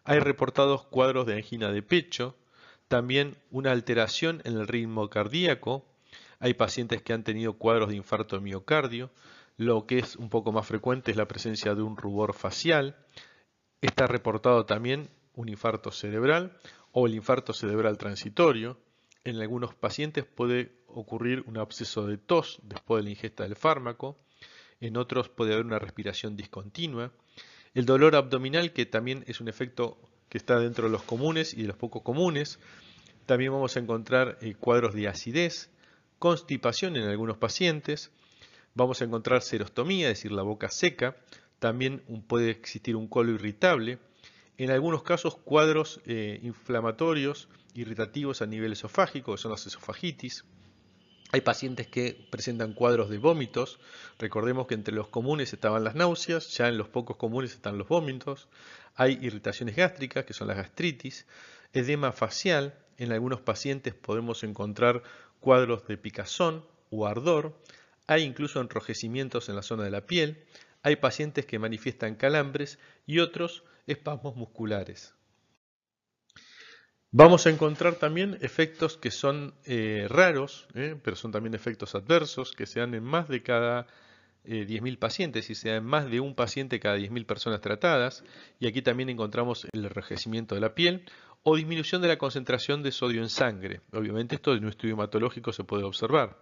Hay 0.04 0.20
reportados 0.20 0.86
cuadros 0.86 1.26
de 1.26 1.34
angina 1.34 1.72
de 1.72 1.82
pecho, 1.82 2.38
también 2.88 3.36
una 3.50 3.72
alteración 3.72 4.42
en 4.46 4.54
el 4.54 4.68
ritmo 4.68 5.10
cardíaco. 5.10 5.86
Hay 6.40 6.54
pacientes 6.54 7.02
que 7.02 7.14
han 7.14 7.24
tenido 7.24 7.54
cuadros 7.54 7.90
de 7.90 7.96
infarto 7.96 8.36
de 8.36 8.44
miocardio. 8.44 9.10
Lo 9.58 9.88
que 9.88 10.00
es 10.00 10.16
un 10.16 10.30
poco 10.30 10.52
más 10.52 10.68
frecuente 10.68 11.10
es 11.10 11.18
la 11.18 11.28
presencia 11.28 11.74
de 11.74 11.82
un 11.82 11.98
rubor 11.98 12.34
facial. 12.34 12.96
Está 13.82 14.06
reportado 14.06 14.66
también 14.66 15.10
un 15.34 15.50
infarto 15.50 15.92
cerebral 15.92 16.58
o 16.98 17.08
el 17.08 17.14
infarto 17.14 17.52
cerebral 17.52 17.98
transitorio. 17.98 18.80
En 19.26 19.36
algunos 19.42 19.76
pacientes 19.76 20.24
puede 20.24 20.72
ocurrir 20.88 21.44
un 21.46 21.58
absceso 21.58 22.08
de 22.08 22.18
tos 22.18 22.60
después 22.64 23.02
de 23.02 23.04
la 23.04 23.10
ingesta 23.10 23.44
del 23.44 23.58
fármaco. 23.58 24.18
En 24.80 24.96
otros 24.96 25.28
puede 25.28 25.54
haber 25.54 25.66
una 25.66 25.78
respiración 25.78 26.38
discontinua. 26.38 27.12
El 27.74 27.86
dolor 27.86 28.16
abdominal, 28.16 28.72
que 28.72 28.86
también 28.86 29.26
es 29.28 29.42
un 29.42 29.50
efecto 29.50 29.98
que 30.30 30.38
está 30.38 30.58
dentro 30.58 30.86
de 30.86 30.92
los 30.92 31.04
comunes 31.04 31.54
y 31.54 31.64
de 31.64 31.68
los 31.68 31.76
poco 31.76 32.02
comunes. 32.02 32.60
También 33.26 33.52
vamos 33.52 33.76
a 33.76 33.82
encontrar 33.82 34.38
eh, 34.40 34.56
cuadros 34.56 34.96
de 34.96 35.10
acidez, 35.10 35.70
constipación 36.18 36.96
en 36.96 37.10
algunos 37.10 37.36
pacientes. 37.36 38.10
Vamos 38.74 39.02
a 39.02 39.06
encontrar 39.06 39.42
serostomía, 39.42 40.08
es 40.10 40.20
decir, 40.20 40.32
la 40.32 40.44
boca 40.44 40.70
seca. 40.70 41.18
También 41.60 42.04
puede 42.26 42.52
existir 42.52 42.96
un 42.96 43.10
colo 43.10 43.34
irritable. 43.34 44.00
En 44.58 44.72
algunos 44.72 45.04
casos, 45.04 45.36
cuadros 45.36 46.00
eh, 46.06 46.40
inflamatorios, 46.42 47.50
irritativos 47.74 48.42
a 48.42 48.46
nivel 48.46 48.72
esofágico, 48.72 49.34
que 49.34 49.42
son 49.42 49.52
las 49.52 49.68
esofagitis. 49.68 50.46
Hay 51.34 51.42
pacientes 51.42 51.88
que 51.88 52.28
presentan 52.30 52.74
cuadros 52.74 53.10
de 53.10 53.18
vómitos. 53.18 53.80
Recordemos 54.18 54.68
que 54.68 54.76
entre 54.76 54.96
los 54.96 55.10
comunes 55.10 55.52
estaban 55.52 55.84
las 55.84 55.96
náuseas, 55.96 56.56
ya 56.56 56.70
en 56.70 56.78
los 56.78 56.88
pocos 56.88 57.18
comunes 57.18 57.52
están 57.52 57.78
los 57.78 57.90
vómitos. 57.90 58.48
Hay 58.96 59.20
irritaciones 59.22 59.76
gástricas, 59.76 60.24
que 60.24 60.34
son 60.34 60.48
las 60.48 60.56
gastritis, 60.56 61.26
edema 61.74 62.14
facial. 62.14 62.76
En 62.98 63.12
algunos 63.12 63.42
pacientes 63.42 63.94
podemos 63.94 64.46
encontrar 64.46 65.04
cuadros 65.42 65.86
de 65.88 65.98
picazón 65.98 66.66
o 66.90 67.06
ardor. 67.08 67.60
Hay 68.08 68.24
incluso 68.24 68.62
enrojecimientos 68.62 69.50
en 69.50 69.58
la 69.58 69.64
zona 69.64 69.84
de 69.84 69.92
la 69.92 70.06
piel. 70.06 70.46
Hay 70.84 70.96
pacientes 70.96 71.46
que 71.46 71.60
manifiestan 71.60 72.16
calambres 72.16 72.80
y 73.06 73.20
otros 73.20 73.64
espasmos 73.88 74.36
musculares. 74.36 75.14
Vamos 77.18 77.48
a 77.48 77.50
encontrar 77.50 77.96
también 77.96 78.38
efectos 78.42 78.98
que 78.98 79.10
son 79.10 79.54
eh, 79.64 80.06
raros, 80.10 80.68
eh, 80.74 81.00
pero 81.02 81.16
son 81.16 81.32
también 81.32 81.54
efectos 81.54 81.96
adversos, 81.96 82.52
que 82.52 82.66
se 82.66 82.82
dan 82.82 82.94
en 82.94 83.04
más 83.04 83.30
de 83.30 83.42
cada 83.42 83.88
10.000 84.44 84.94
eh, 84.94 84.98
pacientes 84.98 85.50
y 85.50 85.56
se 85.56 85.70
dan 85.70 85.86
más 85.86 86.12
de 86.12 86.20
un 86.20 86.36
paciente 86.36 86.80
cada 86.80 86.98
10.000 86.98 87.26
personas 87.26 87.62
tratadas. 87.62 88.24
Y 88.60 88.68
aquí 88.68 88.82
también 88.82 89.10
encontramos 89.10 89.66
el 89.72 89.86
enrojecimiento 89.86 90.56
de 90.56 90.62
la 90.62 90.76
piel 90.76 91.06
o 91.44 91.56
disminución 91.56 92.02
de 92.02 92.10
la 92.10 92.18
concentración 92.18 92.84
de 92.84 92.92
sodio 92.92 93.22
en 93.22 93.30
sangre. 93.30 93.80
Obviamente 93.94 94.36
esto 94.36 94.54
en 94.54 94.64
un 94.64 94.72
estudio 94.72 94.96
hematológico 94.96 95.54
se 95.54 95.64
puede 95.64 95.84
observar. 95.84 96.38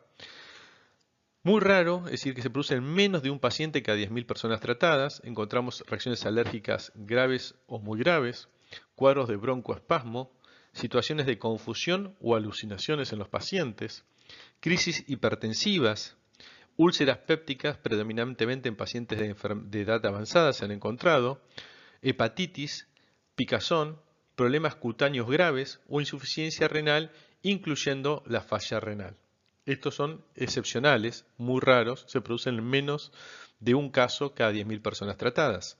Muy 1.45 1.59
raro, 1.59 2.03
es 2.05 2.11
decir, 2.11 2.35
que 2.35 2.41
se 2.41 2.49
produce 2.49 2.75
en 2.75 2.85
menos 2.85 3.21
de 3.21 3.29
un 3.29 3.37
paciente 3.37 3.83
cada 3.83 3.97
10.000 3.97 4.25
personas 4.25 4.61
tratadas. 4.61 5.21
Encontramos 5.25 5.83
reacciones 5.87 6.25
alérgicas 6.25 6.93
graves 6.95 7.55
o 7.67 7.79
muy 7.79 7.99
graves, 7.99 8.47
cuadros 8.95 9.27
de 9.27 9.35
broncoespasmo, 9.35 10.31
situaciones 10.71 11.25
de 11.25 11.37
confusión 11.37 12.15
o 12.21 12.37
alucinaciones 12.37 13.11
en 13.11 13.19
los 13.19 13.27
pacientes, 13.27 14.05
crisis 14.61 15.03
hipertensivas, 15.09 16.15
úlceras 16.77 17.17
pépticas 17.17 17.77
predominantemente 17.77 18.69
en 18.69 18.77
pacientes 18.77 19.19
de, 19.19 19.81
edad 19.81 20.05
avanzada 20.05 20.53
se 20.53 20.63
han 20.63 20.71
encontrado, 20.71 21.41
hepatitis, 22.01 22.87
picazón, 23.35 23.99
problemas 24.37 24.75
cutáneos 24.75 25.29
graves 25.29 25.81
o 25.89 25.99
insuficiencia 25.99 26.69
renal, 26.69 27.11
incluyendo 27.41 28.23
la 28.27 28.39
falla 28.39 28.79
renal. 28.79 29.17
Estos 29.65 29.95
son 29.95 30.23
excepcionales, 30.35 31.25
muy 31.37 31.61
raros, 31.61 32.05
se 32.07 32.21
producen 32.21 32.55
en 32.55 32.65
menos 32.65 33.11
de 33.59 33.75
un 33.75 33.89
caso 33.89 34.33
cada 34.33 34.51
10.000 34.51 34.81
personas 34.81 35.17
tratadas. 35.17 35.77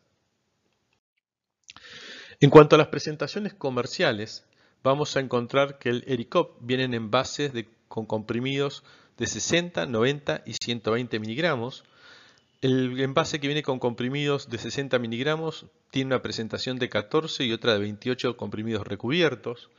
En 2.40 2.50
cuanto 2.50 2.76
a 2.76 2.80
las 2.80 2.88
presentaciones 2.88 3.54
comerciales, 3.54 4.46
vamos 4.84 5.16
a 5.16 5.20
encontrar 5.20 5.80
que 5.80 5.90
el 5.90 6.04
ERICOP 6.08 6.58
viene 6.62 6.84
en 6.84 6.94
envases 6.94 7.52
con 7.88 8.06
comprimidos 8.06 8.84
de 9.18 9.28
60, 9.28 9.86
90 9.86 10.44
y 10.46 10.54
120 10.54 11.20
miligramos. 11.20 11.84
El 12.62 13.00
envase 13.00 13.40
que 13.40 13.48
viene 13.48 13.64
con 13.64 13.80
comprimidos 13.80 14.50
de 14.50 14.58
60 14.58 14.98
miligramos 15.00 15.66
tiene 15.92 16.08
una 16.08 16.22
presentación 16.22 16.80
de 16.80 16.90
14 16.90 17.44
y 17.44 17.52
otra 17.52 17.74
de 17.74 17.80
28 17.80 18.38
comprimidos 18.38 18.88
recubiertos. 18.88 19.70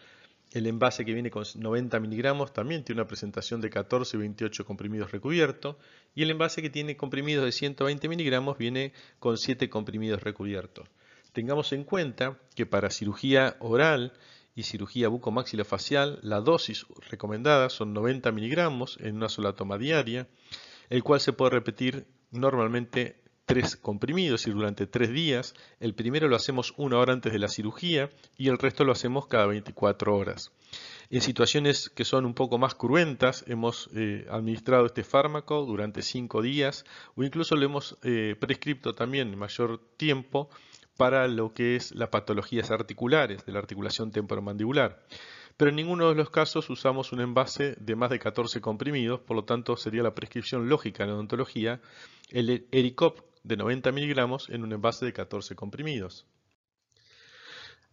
El 0.54 0.68
envase 0.68 1.04
que 1.04 1.12
viene 1.12 1.32
con 1.32 1.44
90 1.56 1.98
miligramos 1.98 2.52
también 2.52 2.84
tiene 2.84 3.00
una 3.00 3.08
presentación 3.08 3.60
de 3.60 3.70
14 3.70 4.16
y 4.16 4.20
28 4.20 4.64
comprimidos 4.64 5.10
recubiertos. 5.10 5.74
Y 6.14 6.22
el 6.22 6.30
envase 6.30 6.62
que 6.62 6.70
tiene 6.70 6.96
comprimidos 6.96 7.44
de 7.44 7.50
120 7.50 8.08
miligramos 8.08 8.56
viene 8.56 8.92
con 9.18 9.36
7 9.36 9.68
comprimidos 9.68 10.22
recubiertos. 10.22 10.88
Tengamos 11.32 11.72
en 11.72 11.82
cuenta 11.82 12.38
que 12.54 12.66
para 12.66 12.90
cirugía 12.90 13.56
oral 13.58 14.12
y 14.54 14.62
cirugía 14.62 15.08
bucomaxilofacial 15.08 16.20
la 16.22 16.40
dosis 16.40 16.86
recomendada 17.10 17.68
son 17.68 17.92
90 17.92 18.30
miligramos 18.30 18.96
en 19.00 19.16
una 19.16 19.28
sola 19.28 19.54
toma 19.54 19.76
diaria, 19.76 20.28
el 20.88 21.02
cual 21.02 21.18
se 21.18 21.32
puede 21.32 21.50
repetir 21.50 22.06
normalmente 22.30 23.23
tres 23.44 23.76
comprimidos 23.76 24.46
y 24.46 24.50
durante 24.50 24.86
tres 24.86 25.10
días. 25.10 25.54
El 25.80 25.94
primero 25.94 26.28
lo 26.28 26.36
hacemos 26.36 26.74
una 26.76 26.98
hora 26.98 27.12
antes 27.12 27.32
de 27.32 27.38
la 27.38 27.48
cirugía 27.48 28.10
y 28.36 28.48
el 28.48 28.58
resto 28.58 28.84
lo 28.84 28.92
hacemos 28.92 29.26
cada 29.26 29.46
24 29.46 30.16
horas. 30.16 30.52
En 31.10 31.20
situaciones 31.20 31.90
que 31.90 32.04
son 32.04 32.24
un 32.26 32.34
poco 32.34 32.58
más 32.58 32.74
cruentas, 32.74 33.44
hemos 33.46 33.90
eh, 33.94 34.26
administrado 34.30 34.86
este 34.86 35.04
fármaco 35.04 35.64
durante 35.64 36.02
cinco 36.02 36.42
días 36.42 36.84
o 37.14 37.22
incluso 37.22 37.56
lo 37.56 37.64
hemos 37.64 37.96
eh, 38.02 38.36
prescripto 38.38 38.94
también 38.94 39.36
mayor 39.36 39.80
tiempo 39.96 40.48
para 40.96 41.28
lo 41.28 41.52
que 41.52 41.76
es 41.76 41.94
las 41.94 42.08
patologías 42.08 42.70
articulares 42.70 43.44
de 43.44 43.52
la 43.52 43.58
articulación 43.58 44.10
temporomandibular 44.10 45.04
pero 45.56 45.70
en 45.70 45.76
ninguno 45.76 46.08
de 46.08 46.16
los 46.16 46.30
casos 46.30 46.68
usamos 46.70 47.12
un 47.12 47.20
envase 47.20 47.76
de 47.78 47.94
más 47.94 48.10
de 48.10 48.18
14 48.18 48.60
comprimidos, 48.60 49.20
por 49.20 49.36
lo 49.36 49.44
tanto 49.44 49.76
sería 49.76 50.02
la 50.02 50.14
prescripción 50.14 50.68
lógica 50.68 51.04
en 51.04 51.10
odontología 51.10 51.80
el 52.30 52.66
Ericop 52.72 53.20
de 53.44 53.56
90 53.56 53.92
miligramos 53.92 54.48
en 54.48 54.64
un 54.64 54.72
envase 54.72 55.04
de 55.04 55.12
14 55.12 55.54
comprimidos. 55.54 56.26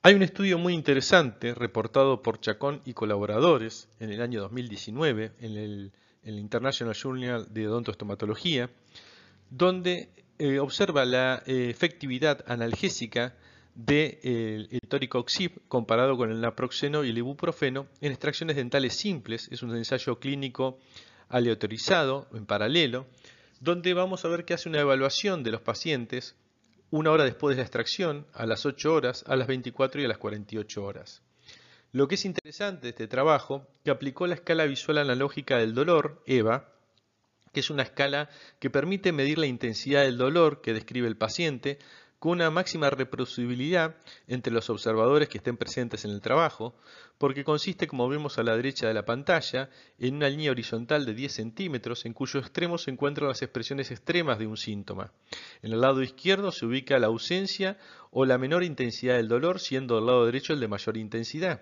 Hay 0.01 0.15
un 0.15 0.23
estudio 0.23 0.57
muy 0.57 0.73
interesante 0.73 1.53
reportado 1.53 2.23
por 2.23 2.39
Chacón 2.39 2.81
y 2.85 2.93
colaboradores 2.93 3.87
en 3.99 4.09
el 4.09 4.21
año 4.21 4.41
2019 4.41 5.33
en 5.39 5.57
el, 5.57 5.91
International 6.23 6.95
Journal 6.95 7.47
de 7.53 7.67
Odontoestomatología, 7.67 8.69
donde 9.49 10.09
eh, 10.39 10.59
observa 10.59 11.05
la 11.05 11.43
eh, 11.45 11.67
efectividad 11.69 12.43
analgésica 12.47 13.35
del 13.75 14.67
de, 14.69 14.79
toricoxib 14.87 15.51
comparado 15.67 16.17
con 16.17 16.31
el 16.31 16.41
naproxeno 16.41 17.03
y 17.03 17.09
el 17.09 17.17
ibuprofeno 17.17 17.87
en 18.01 18.11
extracciones 18.11 18.55
dentales 18.55 18.95
simples. 18.95 19.49
Es 19.51 19.61
un 19.61 19.75
ensayo 19.75 20.19
clínico 20.19 20.79
aleatorizado 21.29 22.27
en 22.33 22.45
paralelo, 22.45 23.05
donde 23.61 23.93
vamos 23.93 24.25
a 24.25 24.27
ver 24.27 24.43
que 24.43 24.53
hace 24.53 24.67
una 24.67 24.81
evaluación 24.81 25.43
de 25.43 25.51
los 25.51 25.61
pacientes 25.61 26.35
una 26.89 27.11
hora 27.11 27.23
después 27.23 27.55
de 27.55 27.61
la 27.61 27.65
extracción, 27.65 28.27
a 28.33 28.45
las 28.45 28.65
8 28.65 28.93
horas, 28.93 29.23
a 29.25 29.37
las 29.37 29.47
24 29.47 30.01
y 30.01 30.05
a 30.05 30.07
las 30.09 30.17
48 30.17 30.83
horas. 30.83 31.21
Lo 31.93 32.07
que 32.07 32.15
es 32.15 32.25
interesante 32.25 32.83
de 32.83 32.89
este 32.89 33.07
trabajo, 33.07 33.65
que 33.85 33.91
aplicó 33.91 34.27
la 34.27 34.35
escala 34.35 34.65
visual 34.65 34.97
analógica 34.97 35.57
del 35.57 35.73
dolor, 35.73 36.21
EVA, 36.25 36.69
que 37.53 37.61
es 37.61 37.69
una 37.69 37.83
escala 37.83 38.29
que 38.59 38.69
permite 38.69 39.13
medir 39.13 39.37
la 39.37 39.45
intensidad 39.45 40.03
del 40.03 40.17
dolor 40.17 40.61
que 40.61 40.73
describe 40.73 41.07
el 41.07 41.17
paciente 41.17 41.79
con 42.21 42.33
una 42.33 42.51
máxima 42.51 42.91
reproducibilidad 42.91 43.95
entre 44.27 44.53
los 44.53 44.69
observadores 44.69 45.27
que 45.27 45.39
estén 45.39 45.57
presentes 45.57 46.05
en 46.05 46.11
el 46.11 46.21
trabajo, 46.21 46.75
porque 47.17 47.43
consiste, 47.43 47.87
como 47.87 48.07
vemos 48.07 48.37
a 48.37 48.43
la 48.43 48.55
derecha 48.55 48.87
de 48.87 48.93
la 48.93 49.05
pantalla, 49.05 49.71
en 49.97 50.17
una 50.17 50.29
línea 50.29 50.51
horizontal 50.51 51.03
de 51.03 51.15
10 51.15 51.33
centímetros 51.33 52.05
en 52.05 52.13
cuyo 52.13 52.39
extremo 52.39 52.77
se 52.77 52.91
encuentran 52.91 53.27
las 53.27 53.41
expresiones 53.41 53.89
extremas 53.89 54.37
de 54.37 54.45
un 54.45 54.55
síntoma. 54.55 55.11
En 55.63 55.73
el 55.73 55.81
lado 55.81 56.03
izquierdo 56.03 56.51
se 56.51 56.67
ubica 56.67 56.99
la 56.99 57.07
ausencia 57.07 57.79
o 58.11 58.23
la 58.23 58.37
menor 58.37 58.63
intensidad 58.63 59.15
del 59.15 59.27
dolor, 59.27 59.59
siendo 59.59 59.97
el 59.97 60.05
lado 60.05 60.23
derecho 60.27 60.53
el 60.53 60.59
de 60.59 60.67
mayor 60.67 60.97
intensidad. 60.97 61.61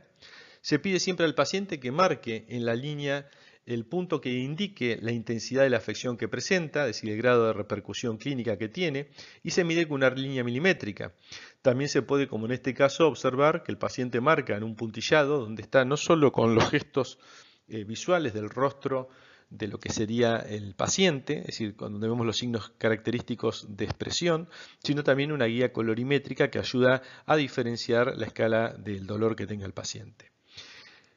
Se 0.60 0.78
pide 0.78 1.00
siempre 1.00 1.26
al 1.26 1.36
paciente 1.36 1.80
que 1.80 1.94
marque 1.94 2.46
en 2.50 2.66
la 2.66 2.76
línea 2.76 3.30
el 3.70 3.86
punto 3.86 4.20
que 4.20 4.32
indique 4.32 4.98
la 5.00 5.12
intensidad 5.12 5.62
de 5.62 5.70
la 5.70 5.78
afección 5.78 6.18
que 6.18 6.28
presenta, 6.28 6.82
es 6.82 6.96
decir, 6.96 7.12
el 7.12 7.18
grado 7.18 7.46
de 7.46 7.54
repercusión 7.54 8.18
clínica 8.18 8.58
que 8.58 8.68
tiene, 8.68 9.10
y 9.44 9.52
se 9.52 9.64
mide 9.64 9.88
con 9.88 9.98
una 9.98 10.10
línea 10.10 10.44
milimétrica. 10.44 11.14
También 11.62 11.88
se 11.88 12.02
puede, 12.02 12.28
como 12.28 12.48
en 12.48 12.54
este 12.54 12.74
caso, 12.74 13.08
observar 13.08 13.62
que 13.62 13.72
el 13.72 13.78
paciente 13.78 14.22
marca 14.22 14.58
en 14.58 14.64
un 14.64 14.76
puntillado, 14.76 15.40
donde 15.40 15.62
está 15.62 15.86
no 15.86 15.98
solo 15.98 16.32
con 16.32 16.56
los 16.56 16.68
gestos 16.72 17.20
eh, 17.68 17.84
visuales 17.84 18.34
del 18.34 18.50
rostro 18.50 19.10
de 19.52 19.68
lo 19.68 19.80
que 19.80 19.94
sería 19.94 20.38
el 20.38 20.74
paciente, 20.74 21.42
es 21.42 21.46
decir, 21.48 21.76
cuando 21.76 22.00
vemos 22.00 22.26
los 22.26 22.38
signos 22.38 22.72
característicos 22.80 23.68
de 23.70 23.86
expresión, 23.86 24.50
sino 24.80 25.04
también 25.04 25.32
una 25.32 25.46
guía 25.46 25.72
colorimétrica 25.72 26.50
que 26.50 26.58
ayuda 26.58 27.04
a 27.28 27.36
diferenciar 27.36 28.18
la 28.18 28.26
escala 28.26 28.74
del 28.74 29.06
dolor 29.06 29.36
que 29.36 29.46
tenga 29.46 29.68
el 29.68 29.74
paciente. 29.74 30.32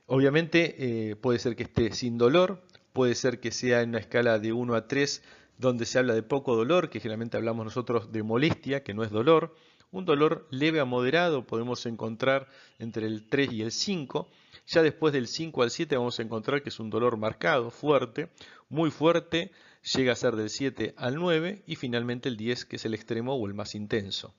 Obviamente 0.06 1.10
eh, 1.10 1.16
puede 1.16 1.38
ser 1.38 1.56
que 1.56 1.62
esté 1.62 1.92
sin 1.92 2.18
dolor, 2.18 2.62
puede 2.92 3.14
ser 3.14 3.40
que 3.40 3.50
sea 3.50 3.82
en 3.82 3.90
una 3.90 3.98
escala 3.98 4.38
de 4.38 4.52
1 4.52 4.74
a 4.74 4.86
3 4.88 5.22
donde 5.58 5.86
se 5.86 5.98
habla 5.98 6.14
de 6.14 6.22
poco 6.22 6.56
dolor, 6.56 6.90
que 6.90 7.00
generalmente 7.00 7.36
hablamos 7.36 7.64
nosotros 7.64 8.10
de 8.12 8.22
molestia, 8.22 8.82
que 8.82 8.94
no 8.94 9.04
es 9.04 9.10
dolor. 9.10 9.54
Un 9.92 10.04
dolor 10.04 10.48
leve 10.50 10.80
a 10.80 10.84
moderado 10.84 11.46
podemos 11.46 11.86
encontrar 11.86 12.48
entre 12.78 13.06
el 13.06 13.28
3 13.28 13.52
y 13.52 13.62
el 13.62 13.70
5. 13.70 14.28
Ya 14.66 14.82
después 14.82 15.12
del 15.12 15.28
5 15.28 15.62
al 15.62 15.70
7 15.70 15.96
vamos 15.96 16.18
a 16.18 16.22
encontrar 16.22 16.62
que 16.62 16.70
es 16.70 16.80
un 16.80 16.90
dolor 16.90 17.16
marcado, 17.16 17.70
fuerte, 17.70 18.30
muy 18.68 18.90
fuerte, 18.90 19.52
llega 19.94 20.12
a 20.12 20.16
ser 20.16 20.34
del 20.36 20.50
7 20.50 20.94
al 20.96 21.16
9 21.16 21.62
y 21.66 21.76
finalmente 21.76 22.28
el 22.28 22.36
10 22.36 22.64
que 22.64 22.76
es 22.76 22.84
el 22.84 22.94
extremo 22.94 23.34
o 23.34 23.46
el 23.46 23.54
más 23.54 23.74
intenso. 23.74 24.34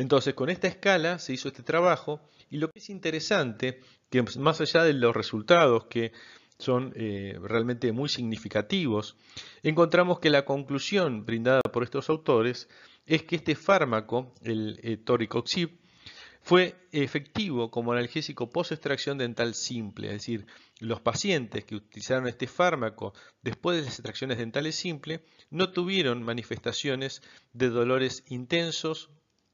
Entonces 0.00 0.32
con 0.32 0.48
esta 0.48 0.66
escala 0.66 1.18
se 1.18 1.34
hizo 1.34 1.48
este 1.48 1.62
trabajo 1.62 2.22
y 2.48 2.56
lo 2.56 2.70
que 2.70 2.78
es 2.78 2.88
interesante, 2.88 3.80
que 4.08 4.24
más 4.38 4.58
allá 4.62 4.82
de 4.82 4.94
los 4.94 5.14
resultados 5.14 5.88
que 5.90 6.12
son 6.58 6.94
eh, 6.96 7.38
realmente 7.42 7.92
muy 7.92 8.08
significativos, 8.08 9.18
encontramos 9.62 10.18
que 10.18 10.30
la 10.30 10.46
conclusión 10.46 11.26
brindada 11.26 11.60
por 11.60 11.82
estos 11.82 12.08
autores 12.08 12.66
es 13.04 13.24
que 13.24 13.36
este 13.36 13.54
fármaco, 13.54 14.32
el 14.42 14.80
eh, 14.82 14.96
toricoxib, 14.96 15.78
fue 16.40 16.76
efectivo 16.92 17.70
como 17.70 17.92
analgésico 17.92 18.48
post-extracción 18.48 19.18
dental 19.18 19.52
simple, 19.52 20.06
es 20.06 20.14
decir, 20.14 20.46
los 20.78 21.02
pacientes 21.02 21.66
que 21.66 21.76
utilizaron 21.76 22.26
este 22.26 22.46
fármaco 22.46 23.12
después 23.42 23.76
de 23.76 23.82
las 23.82 23.98
extracciones 23.98 24.38
dentales 24.38 24.76
simples 24.76 25.20
no 25.50 25.72
tuvieron 25.72 26.22
manifestaciones 26.22 27.20
de 27.52 27.68
dolores 27.68 28.24
intensos 28.28 29.10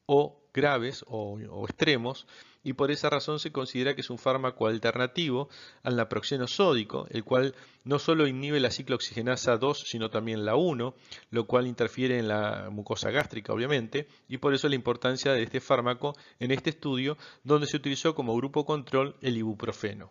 o 0.07 0.40
graves 0.57 1.05
o, 1.09 1.38
extremos 1.69 2.27
y 2.64 2.73
por 2.73 2.90
esa 2.90 3.11
razón 3.11 3.38
se 3.38 3.53
considera 3.53 3.95
que 3.95 4.01
es 4.01 4.11
un 4.11 4.19
fármaco 4.19 4.66
alternativo 4.66 5.49
al 5.85 5.95
naproxeno 5.95 6.49
sódico, 6.49 7.07
el 7.11 7.23
cual 7.23 7.55
no 7.85 8.01
solo 8.01 8.27
inhibe 8.27 8.59
la 8.59 8.73
ciclooxigenasa 8.73 9.57
2, 9.57 9.85
sino 9.87 10.11
también 10.11 10.45
la 10.45 10.57
1, 10.57 10.95
lo 11.31 11.47
cual 11.47 11.69
interfiere 11.69 12.19
en 12.19 12.27
la 12.27 12.69
mucosa 12.73 13.11
gástrica, 13.11 13.53
obviamente, 13.53 14.09
y 14.29 14.38
por 14.38 14.53
eso 14.53 14.69
la 14.69 14.75
importancia 14.75 15.33
de 15.33 15.45
este 15.45 15.61
fármaco 15.61 16.16
en 16.40 16.51
este 16.51 16.71
estudio, 16.71 17.16
donde 17.45 17.69
se 17.69 17.77
utilizó 17.77 18.16
como 18.16 18.35
grupo 18.35 18.66
control 18.66 19.14
el 19.21 19.37
ibuprofeno. 19.37 20.11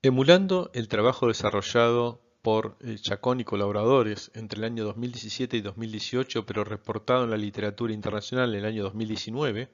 Emulando 0.00 0.70
el 0.72 0.88
trabajo 0.88 1.26
desarrollado 1.26 2.22
por 2.42 2.76
eh, 2.80 2.96
Chacón 3.00 3.40
y 3.40 3.44
colaboradores 3.44 4.30
entre 4.34 4.58
el 4.58 4.64
año 4.64 4.84
2017 4.84 5.56
y 5.56 5.60
2018, 5.60 6.46
pero 6.46 6.64
reportado 6.64 7.24
en 7.24 7.30
la 7.30 7.36
literatura 7.36 7.92
internacional 7.92 8.52
en 8.54 8.60
el 8.60 8.66
año 8.66 8.82
2019, 8.84 9.68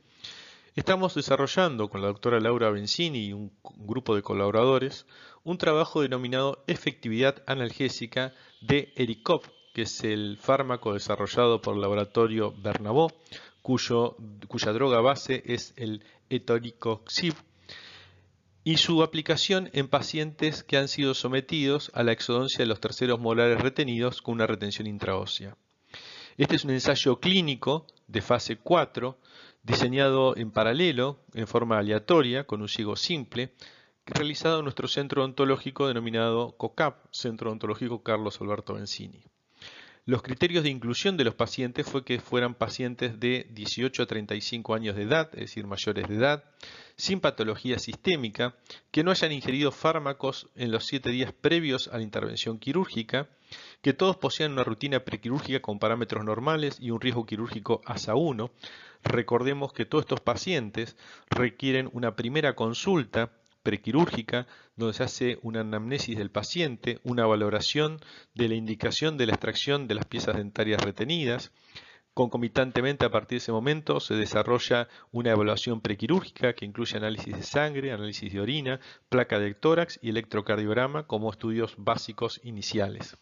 estamos 0.75 1.15
desarrollando 1.15 1.89
con 1.89 2.03
la 2.03 2.09
doctora 2.09 2.41
Laura 2.41 2.71
Benzini 2.71 3.27
y 3.27 3.33
un 3.33 3.53
grupo 3.63 4.15
de 4.15 4.23
colaboradores 4.23 5.07
un 5.47 5.59
trabajo 5.59 6.03
denominado 6.03 6.65
efectividad 6.67 7.45
analgésica 7.47 8.35
de 8.61 8.93
Ericop, 8.97 9.45
que 9.75 9.83
es 9.83 10.03
el 10.03 10.39
fármaco 10.39 10.93
desarrollado 10.93 11.63
por 11.63 11.77
el 11.77 11.83
laboratorio 11.83 12.53
Bernabó, 12.53 13.13
cuya 13.63 14.73
droga 14.73 15.01
base 15.01 15.45
es 15.47 15.73
el 15.77 16.03
etoricoxib 16.31 17.35
y 18.67 18.79
su 18.79 19.05
aplicación 19.05 19.71
en 19.75 19.87
pacientes 19.87 20.65
que 20.65 20.77
han 20.77 20.89
sido 20.89 21.15
sometidos 21.15 21.93
a 21.95 22.03
la 22.03 22.11
exodoncia 22.11 22.59
de 22.59 22.67
los 22.67 22.81
terceros 22.81 23.21
molares 23.21 23.61
retenidos 23.61 24.21
con 24.21 24.35
una 24.35 24.49
retención 24.49 24.89
intraósea. 24.89 25.57
Este 26.37 26.57
es 26.57 26.65
un 26.65 26.73
ensayo 26.73 27.21
clínico 27.21 27.87
de 28.09 28.23
fase 28.23 28.57
4, 28.57 29.21
diseñado 29.63 30.37
en 30.37 30.51
paralelo, 30.51 31.21
en 31.35 31.47
forma 31.47 31.79
aleatoria, 31.79 32.43
con 32.43 32.61
un 32.61 32.69
ciego 32.69 32.97
simple, 32.97 33.53
realizado 34.05 34.59
en 34.59 34.65
nuestro 34.65 34.89
centro 34.89 35.23
ontológico 35.23 35.87
denominado 35.87 36.57
COCAP, 36.57 37.07
Centro 37.13 37.53
Ontológico 37.53 38.03
Carlos 38.03 38.41
Alberto 38.41 38.75
Benzini. 38.75 39.23
Los 40.09 40.23
criterios 40.23 40.63
de 40.63 40.71
inclusión 40.71 41.17
de 41.17 41.25
los 41.25 41.35
pacientes 41.35 41.85
fue 41.85 42.05
que 42.05 42.21
fueran 42.21 42.55
pacientes 42.55 43.19
de 43.19 43.49
18 43.51 44.05
a 44.05 44.07
35 44.07 44.73
años 44.77 44.95
de 44.95 45.03
edad, 45.03 45.31
es 45.33 45.41
decir, 45.41 45.67
mayores 45.67 46.07
de 46.07 46.15
edad, 46.15 46.45
sin 46.95 47.19
patología 47.19 47.81
sistémica, 47.81 48.55
que 48.93 49.03
no 49.03 49.11
hayan 49.11 49.33
ingerido 49.33 49.73
fármacos 49.73 50.49
en 50.55 50.71
los 50.71 50.87
7 50.87 51.11
días 51.11 51.33
previos 51.33 51.89
a 51.89 51.97
la 51.97 52.05
intervención 52.05 52.61
quirúrgica, 52.61 53.29
que 53.83 53.95
todos 53.95 54.17
posean 54.17 54.53
una 54.53 54.63
rutina 54.63 55.01
prequirúrgica 55.01 55.61
con 55.61 55.81
parámetros 55.81 56.25
normales 56.25 56.79
y 56.81 56.93
un 56.93 57.01
riesgo 57.01 57.27
quirúrgico 57.27 57.81
ASA 57.85 58.15
1. 58.15 58.53
Recordemos 59.03 59.73
que 59.73 59.87
todos 59.87 60.05
estos 60.05 60.21
pacientes 60.21 60.97
requieren 61.31 61.91
una 61.93 62.15
primera 62.15 62.55
consulta 62.55 63.33
prequirúrgica, 63.67 64.47
donde 64.77 64.95
se 64.95 65.03
hace 65.03 65.39
una 65.43 65.63
anamnesis 65.63 66.17
del 66.17 66.31
paciente, 66.31 67.01
una 67.03 67.27
valoración 67.27 67.99
de 68.33 68.49
la 68.49 68.55
indicación 68.55 69.19
de 69.19 69.27
la 69.27 69.33
extracción 69.33 69.89
de 69.89 69.97
las 69.97 70.05
piezas 70.05 70.37
dentarias 70.37 70.81
retenidas. 70.81 71.51
Concomitantemente, 72.15 73.05
a 73.05 73.11
partir 73.11 73.39
de 73.39 73.43
ese 73.43 73.51
momento, 73.51 73.99
se 73.99 74.15
desarrolla 74.15 74.87
una 75.11 75.33
evaluación 75.33 75.81
prequirúrgica 75.81 76.53
que 76.53 76.65
incluye 76.65 76.97
análisis 76.97 77.35
de 77.35 77.43
sangre, 77.43 77.91
análisis 77.91 78.33
de 78.33 78.41
orina, 78.41 78.79
placa 79.09 79.41
de 79.41 79.53
tórax 79.55 79.99
y 80.01 80.11
electrocardiograma 80.11 81.09
como 81.09 81.29
estudios 81.29 81.75
básicos 81.77 82.41
iniciales. 82.45 83.17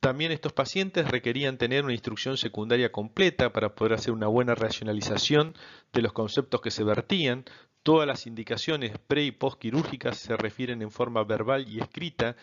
También 0.00 0.30
estos 0.30 0.52
pacientes 0.52 1.10
requerían 1.10 1.56
tener 1.56 1.84
una 1.84 1.94
instrucción 1.94 2.36
secundaria 2.36 2.92
completa 2.92 3.54
para 3.54 3.74
poder 3.74 3.94
hacer 3.94 4.12
una 4.12 4.26
buena 4.26 4.54
racionalización 4.54 5.54
de 5.94 6.02
los 6.02 6.12
conceptos 6.12 6.60
que 6.60 6.70
se 6.70 6.84
vertían. 6.84 7.46
Todas 7.84 8.06
las 8.08 8.26
indicaciones 8.26 8.96
pre 9.06 9.24
y 9.24 9.30
postquirúrgicas 9.30 10.16
se 10.16 10.38
refieren 10.38 10.80
en 10.80 10.90
forma 10.90 11.22
verbal 11.22 11.68
y 11.68 11.80
escrita. 11.80 12.34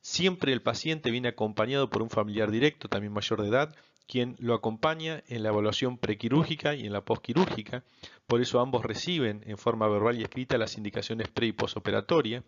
Siempre 0.00 0.52
el 0.52 0.60
paciente 0.60 1.12
viene 1.12 1.28
acompañado 1.28 1.88
por 1.88 2.02
un 2.02 2.10
familiar 2.10 2.50
directo, 2.50 2.88
también 2.88 3.12
mayor 3.12 3.40
de 3.40 3.48
edad, 3.48 3.76
quien 4.08 4.34
lo 4.40 4.54
acompaña 4.54 5.22
en 5.28 5.44
la 5.44 5.50
evaluación 5.50 5.98
prequirúrgica 5.98 6.74
y 6.74 6.84
en 6.84 6.92
la 6.92 7.02
postquirúrgica. 7.02 7.84
Por 8.26 8.40
eso 8.40 8.58
ambos 8.58 8.84
reciben 8.84 9.44
en 9.46 9.56
forma 9.56 9.86
verbal 9.86 10.18
y 10.18 10.24
escrita 10.24 10.58
las 10.58 10.76
indicaciones 10.76 11.28
pre 11.28 11.46
y 11.46 11.52
postoperatoria. 11.52 12.42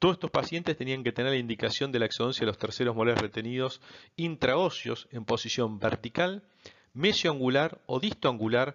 Todos 0.00 0.14
estos 0.14 0.32
pacientes 0.32 0.76
tenían 0.76 1.04
que 1.04 1.12
tener 1.12 1.30
la 1.30 1.38
indicación 1.38 1.92
de 1.92 2.00
la 2.00 2.06
exodoncia 2.06 2.40
de 2.40 2.48
los 2.48 2.58
terceros 2.58 2.96
molares 2.96 3.22
retenidos 3.22 3.80
intraóseos 4.16 5.06
en 5.12 5.24
posición 5.24 5.78
vertical, 5.78 6.42
mesioangular 6.92 7.80
o 7.86 8.00
distoangular 8.00 8.74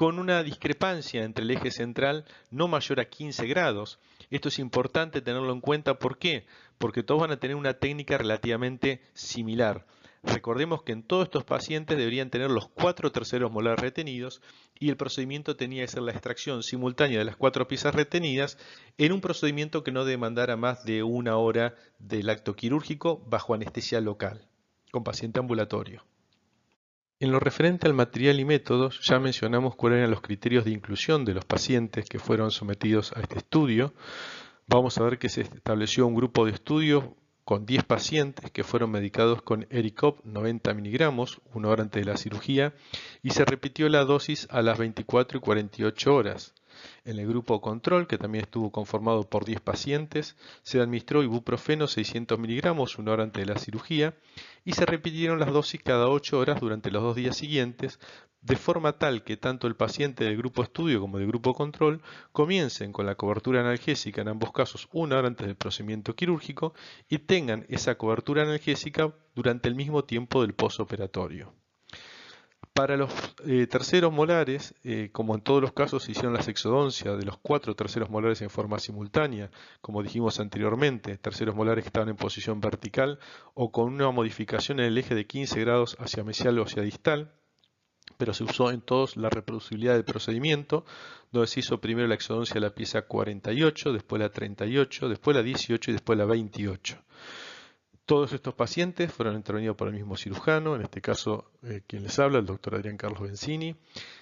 con 0.00 0.18
una 0.18 0.42
discrepancia 0.42 1.24
entre 1.24 1.44
el 1.44 1.50
eje 1.50 1.70
central 1.70 2.24
no 2.50 2.68
mayor 2.68 3.00
a 3.00 3.10
15 3.10 3.46
grados. 3.46 3.98
Esto 4.30 4.48
es 4.48 4.58
importante 4.58 5.20
tenerlo 5.20 5.52
en 5.52 5.60
cuenta, 5.60 5.98
¿por 5.98 6.16
qué? 6.16 6.46
Porque 6.78 7.02
todos 7.02 7.20
van 7.20 7.32
a 7.32 7.36
tener 7.38 7.54
una 7.54 7.74
técnica 7.74 8.16
relativamente 8.16 9.02
similar. 9.12 9.84
Recordemos 10.22 10.84
que 10.84 10.92
en 10.92 11.02
todos 11.02 11.24
estos 11.24 11.44
pacientes 11.44 11.98
deberían 11.98 12.30
tener 12.30 12.50
los 12.50 12.66
cuatro 12.70 13.12
terceros 13.12 13.52
molares 13.52 13.78
retenidos 13.78 14.40
y 14.78 14.88
el 14.88 14.96
procedimiento 14.96 15.56
tenía 15.56 15.82
que 15.82 15.88
ser 15.88 16.00
la 16.00 16.12
extracción 16.12 16.62
simultánea 16.62 17.18
de 17.18 17.26
las 17.26 17.36
cuatro 17.36 17.68
piezas 17.68 17.94
retenidas 17.94 18.56
en 18.96 19.12
un 19.12 19.20
procedimiento 19.20 19.84
que 19.84 19.92
no 19.92 20.06
demandara 20.06 20.56
más 20.56 20.82
de 20.82 21.02
una 21.02 21.36
hora 21.36 21.74
del 21.98 22.30
acto 22.30 22.56
quirúrgico 22.56 23.22
bajo 23.26 23.52
anestesia 23.52 24.00
local, 24.00 24.48
con 24.92 25.04
paciente 25.04 25.40
ambulatorio. 25.40 26.06
En 27.22 27.32
lo 27.32 27.38
referente 27.38 27.86
al 27.86 27.92
material 27.92 28.40
y 28.40 28.46
métodos, 28.46 29.00
ya 29.02 29.20
mencionamos 29.20 29.76
cuáles 29.76 29.98
eran 29.98 30.10
los 30.10 30.22
criterios 30.22 30.64
de 30.64 30.70
inclusión 30.70 31.26
de 31.26 31.34
los 31.34 31.44
pacientes 31.44 32.08
que 32.08 32.18
fueron 32.18 32.50
sometidos 32.50 33.12
a 33.14 33.20
este 33.20 33.36
estudio. 33.36 33.92
Vamos 34.66 34.96
a 34.96 35.02
ver 35.02 35.18
que 35.18 35.28
se 35.28 35.42
estableció 35.42 36.06
un 36.06 36.14
grupo 36.14 36.46
de 36.46 36.52
estudio 36.52 37.14
con 37.44 37.66
10 37.66 37.84
pacientes 37.84 38.50
que 38.50 38.64
fueron 38.64 38.90
medicados 38.90 39.42
con 39.42 39.66
Ericop 39.68 40.24
90 40.24 40.72
miligramos 40.72 41.42
una 41.52 41.68
hora 41.68 41.82
antes 41.82 42.00
de 42.06 42.10
la 42.10 42.16
cirugía 42.16 42.72
y 43.22 43.32
se 43.32 43.44
repitió 43.44 43.90
la 43.90 44.06
dosis 44.06 44.48
a 44.50 44.62
las 44.62 44.78
24 44.78 45.36
y 45.36 45.40
48 45.42 46.14
horas. 46.14 46.54
En 47.04 47.18
el 47.18 47.26
grupo 47.26 47.60
control, 47.60 48.06
que 48.06 48.18
también 48.18 48.44
estuvo 48.44 48.70
conformado 48.70 49.28
por 49.28 49.44
10 49.44 49.60
pacientes, 49.60 50.36
se 50.62 50.80
administró 50.80 51.22
ibuprofeno 51.22 51.86
600 51.86 52.38
miligramos 52.38 52.98
una 52.98 53.12
hora 53.12 53.22
antes 53.22 53.46
de 53.46 53.52
la 53.52 53.58
cirugía 53.58 54.14
y 54.64 54.72
se 54.72 54.84
repitieron 54.84 55.40
las 55.40 55.52
dosis 55.52 55.82
cada 55.82 56.08
8 56.08 56.38
horas 56.38 56.60
durante 56.60 56.90
los 56.90 57.02
dos 57.02 57.16
días 57.16 57.36
siguientes, 57.36 57.98
de 58.42 58.56
forma 58.56 58.98
tal 58.98 59.22
que 59.22 59.36
tanto 59.36 59.66
el 59.66 59.76
paciente 59.76 60.24
del 60.24 60.36
grupo 60.36 60.62
estudio 60.62 61.00
como 61.00 61.18
del 61.18 61.26
grupo 61.26 61.54
control 61.54 62.02
comiencen 62.32 62.92
con 62.92 63.06
la 63.06 63.14
cobertura 63.14 63.60
analgésica 63.60 64.22
en 64.22 64.28
ambos 64.28 64.52
casos 64.52 64.88
una 64.92 65.18
hora 65.18 65.28
antes 65.28 65.46
del 65.46 65.56
procedimiento 65.56 66.14
quirúrgico 66.14 66.74
y 67.08 67.18
tengan 67.18 67.66
esa 67.68 67.96
cobertura 67.96 68.42
analgésica 68.42 69.14
durante 69.34 69.68
el 69.68 69.74
mismo 69.74 70.04
tiempo 70.04 70.42
del 70.42 70.54
posoperatorio. 70.54 71.54
Para 72.80 72.96
los 72.96 73.10
eh, 73.44 73.66
terceros 73.66 74.10
molares, 74.10 74.74
eh, 74.84 75.10
como 75.12 75.34
en 75.34 75.42
todos 75.42 75.60
los 75.60 75.74
casos 75.74 76.02
se 76.02 76.12
hicieron 76.12 76.32
las 76.32 76.48
exodoncias 76.48 77.18
de 77.18 77.26
los 77.26 77.36
cuatro 77.36 77.76
terceros 77.76 78.08
molares 78.08 78.40
en 78.40 78.48
forma 78.48 78.78
simultánea, 78.78 79.50
como 79.82 80.02
dijimos 80.02 80.40
anteriormente, 80.40 81.18
terceros 81.18 81.54
molares 81.54 81.84
que 81.84 81.88
estaban 81.88 82.08
en 82.08 82.16
posición 82.16 82.58
vertical 82.58 83.18
o 83.52 83.70
con 83.70 83.92
una 83.92 84.10
modificación 84.12 84.80
en 84.80 84.86
el 84.86 84.96
eje 84.96 85.14
de 85.14 85.26
15 85.26 85.60
grados 85.60 85.94
hacia 86.00 86.24
mesial 86.24 86.58
o 86.58 86.62
hacia 86.62 86.82
distal, 86.82 87.34
pero 88.16 88.32
se 88.32 88.44
usó 88.44 88.70
en 88.70 88.80
todos 88.80 89.18
la 89.18 89.28
reproducibilidad 89.28 89.92
del 89.92 90.06
procedimiento, 90.06 90.86
donde 91.32 91.48
se 91.48 91.60
hizo 91.60 91.82
primero 91.82 92.08
la 92.08 92.14
exodoncia 92.14 92.54
de 92.54 92.60
la 92.60 92.74
pieza 92.74 93.02
48, 93.02 93.92
después 93.92 94.22
la 94.22 94.30
38, 94.30 95.10
después 95.10 95.36
la 95.36 95.42
18 95.42 95.90
y 95.90 95.92
después 95.92 96.18
la 96.18 96.24
28. 96.24 96.96
Todos 98.10 98.32
estos 98.32 98.54
pacientes 98.54 99.12
fueron 99.12 99.36
intervenidos 99.36 99.76
por 99.76 99.86
el 99.86 99.94
mismo 99.94 100.16
cirujano, 100.16 100.74
en 100.74 100.82
este 100.82 101.00
caso 101.00 101.44
eh, 101.62 101.82
quien 101.86 102.02
les 102.02 102.18
habla, 102.18 102.40
el 102.40 102.44
doctor 102.44 102.74
Adrián 102.74 102.96
Carlos 102.96 103.20
Benzini. 103.20 103.76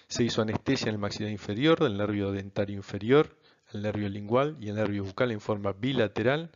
Se 0.09 0.25
hizo 0.25 0.43
anestesia 0.43 0.91
en 0.91 0.97
el 0.97 1.01
maxilar 1.01 1.33
inferior, 1.33 1.81
del 1.81 1.97
nervio 1.97 2.31
dentario 2.31 2.77
inferior, 2.77 3.35
el 3.73 3.81
nervio 3.81 4.11
lingual 4.11 4.59
y 4.61 4.69
el 4.69 4.75
nervio 4.75 5.05
bucal 5.05 5.31
en 5.31 5.41
forma 5.41 5.73
bilateral. 5.73 6.51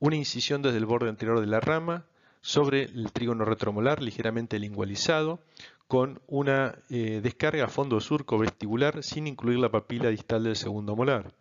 Una 0.00 0.16
incisión 0.16 0.60
desde 0.60 0.78
el 0.78 0.86
borde 0.86 1.08
anterior 1.08 1.38
de 1.38 1.46
la 1.46 1.60
rama 1.60 2.04
sobre 2.40 2.82
el 2.86 3.12
trígono 3.12 3.44
retromolar 3.44 4.02
ligeramente 4.02 4.58
lingualizado, 4.58 5.38
con 5.86 6.20
una 6.26 6.80
eh, 6.90 7.20
descarga 7.22 7.66
a 7.66 7.68
fondo 7.68 8.00
surco 8.00 8.38
vestibular 8.38 9.04
sin 9.04 9.28
incluir 9.28 9.60
la 9.60 9.70
papila 9.70 10.08
distal 10.08 10.42
del 10.42 10.56
segundo 10.56 10.96
molar. 10.96 11.32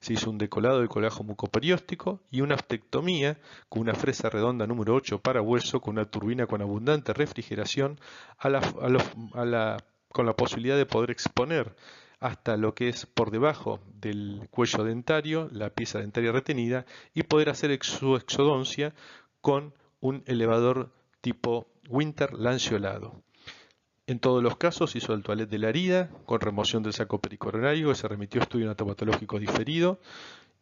Se 0.00 0.12
hizo 0.12 0.30
un 0.30 0.38
decolado 0.38 0.80
de 0.80 0.88
colajo 0.88 1.24
mucoperióstico 1.24 2.20
y 2.30 2.40
una 2.40 2.54
astectomía 2.54 3.38
con 3.68 3.82
una 3.82 3.94
fresa 3.94 4.30
redonda 4.30 4.66
número 4.66 4.94
8 4.94 5.20
para 5.20 5.42
hueso 5.42 5.80
con 5.80 5.94
una 5.98 6.10
turbina 6.10 6.46
con 6.46 6.62
abundante 6.62 7.12
refrigeración 7.12 7.98
con 8.40 10.26
la 10.26 10.36
posibilidad 10.36 10.76
de 10.76 10.86
poder 10.86 11.10
exponer 11.10 11.74
hasta 12.20 12.56
lo 12.56 12.74
que 12.74 12.88
es 12.88 13.06
por 13.06 13.30
debajo 13.30 13.80
del 13.94 14.48
cuello 14.50 14.84
dentario, 14.84 15.48
la 15.52 15.70
pieza 15.70 16.00
dentaria 16.00 16.32
retenida, 16.32 16.84
y 17.14 17.22
poder 17.22 17.48
hacer 17.48 17.76
su 17.82 18.16
exodoncia 18.16 18.94
con 19.40 19.74
un 20.00 20.22
elevador 20.26 20.92
tipo 21.20 21.68
Winter 21.88 22.34
lanceolado. 22.34 23.22
En 24.08 24.20
todos 24.20 24.42
los 24.42 24.56
casos 24.56 24.96
hizo 24.96 25.12
el 25.12 25.22
toilet 25.22 25.50
de 25.50 25.58
la 25.58 25.68
herida 25.68 26.08
con 26.24 26.40
remoción 26.40 26.82
del 26.82 26.94
saco 26.94 27.20
pericoronario, 27.20 27.94
se 27.94 28.08
remitió 28.08 28.40
a 28.40 28.44
estudio 28.44 28.64
anatopatológico 28.64 29.38
diferido 29.38 30.00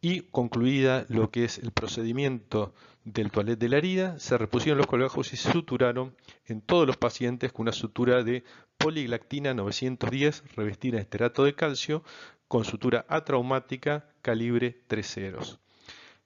y 0.01 0.23
concluida 0.23 1.05
lo 1.07 1.31
que 1.31 1.45
es 1.45 1.57
el 1.57 1.71
procedimiento 1.71 2.73
del 3.05 3.31
toilet 3.31 3.57
de 3.57 3.69
la 3.69 3.77
herida, 3.77 4.19
se 4.19 4.37
repusieron 4.37 4.79
los 4.79 4.87
colgajos 4.87 5.31
y 5.31 5.37
se 5.37 5.49
suturaron 5.49 6.13
en 6.45 6.59
todos 6.59 6.85
los 6.85 6.97
pacientes 6.97 7.53
con 7.53 7.63
una 7.63 7.71
sutura 7.71 8.21
de 8.21 8.43
poliglactina 8.77 9.53
910 9.53 10.43
revestida 10.57 10.97
en 10.97 11.03
esterato 11.03 11.45
de 11.45 11.55
calcio 11.55 12.03
con 12.49 12.65
sutura 12.65 13.05
atraumática 13.07 14.09
calibre 14.21 14.81
3 14.87 15.07
ceros. 15.07 15.57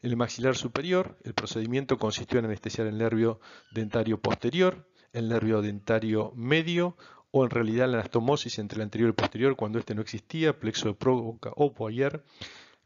En 0.01 0.09
el 0.09 0.17
maxilar 0.17 0.55
superior, 0.55 1.19
el 1.23 1.35
procedimiento 1.35 1.99
consistió 1.99 2.39
en 2.39 2.45
anestesiar 2.45 2.87
el 2.87 2.97
nervio 2.97 3.39
dentario 3.71 4.19
posterior, 4.19 4.87
el 5.13 5.29
nervio 5.29 5.61
dentario 5.61 6.31
medio 6.35 6.95
o 7.31 7.43
en 7.43 7.49
realidad 7.49 7.87
la 7.87 7.99
anastomosis 7.99 8.59
entre 8.59 8.77
el 8.77 8.83
anterior 8.83 9.07
y 9.07 9.11
el 9.11 9.15
posterior 9.15 9.55
cuando 9.55 9.79
este 9.79 9.95
no 9.95 10.01
existía, 10.01 10.59
plexo 10.59 10.89
de 10.89 10.93
provoca 10.95 11.51
o 11.55 11.73
poyer, 11.73 12.23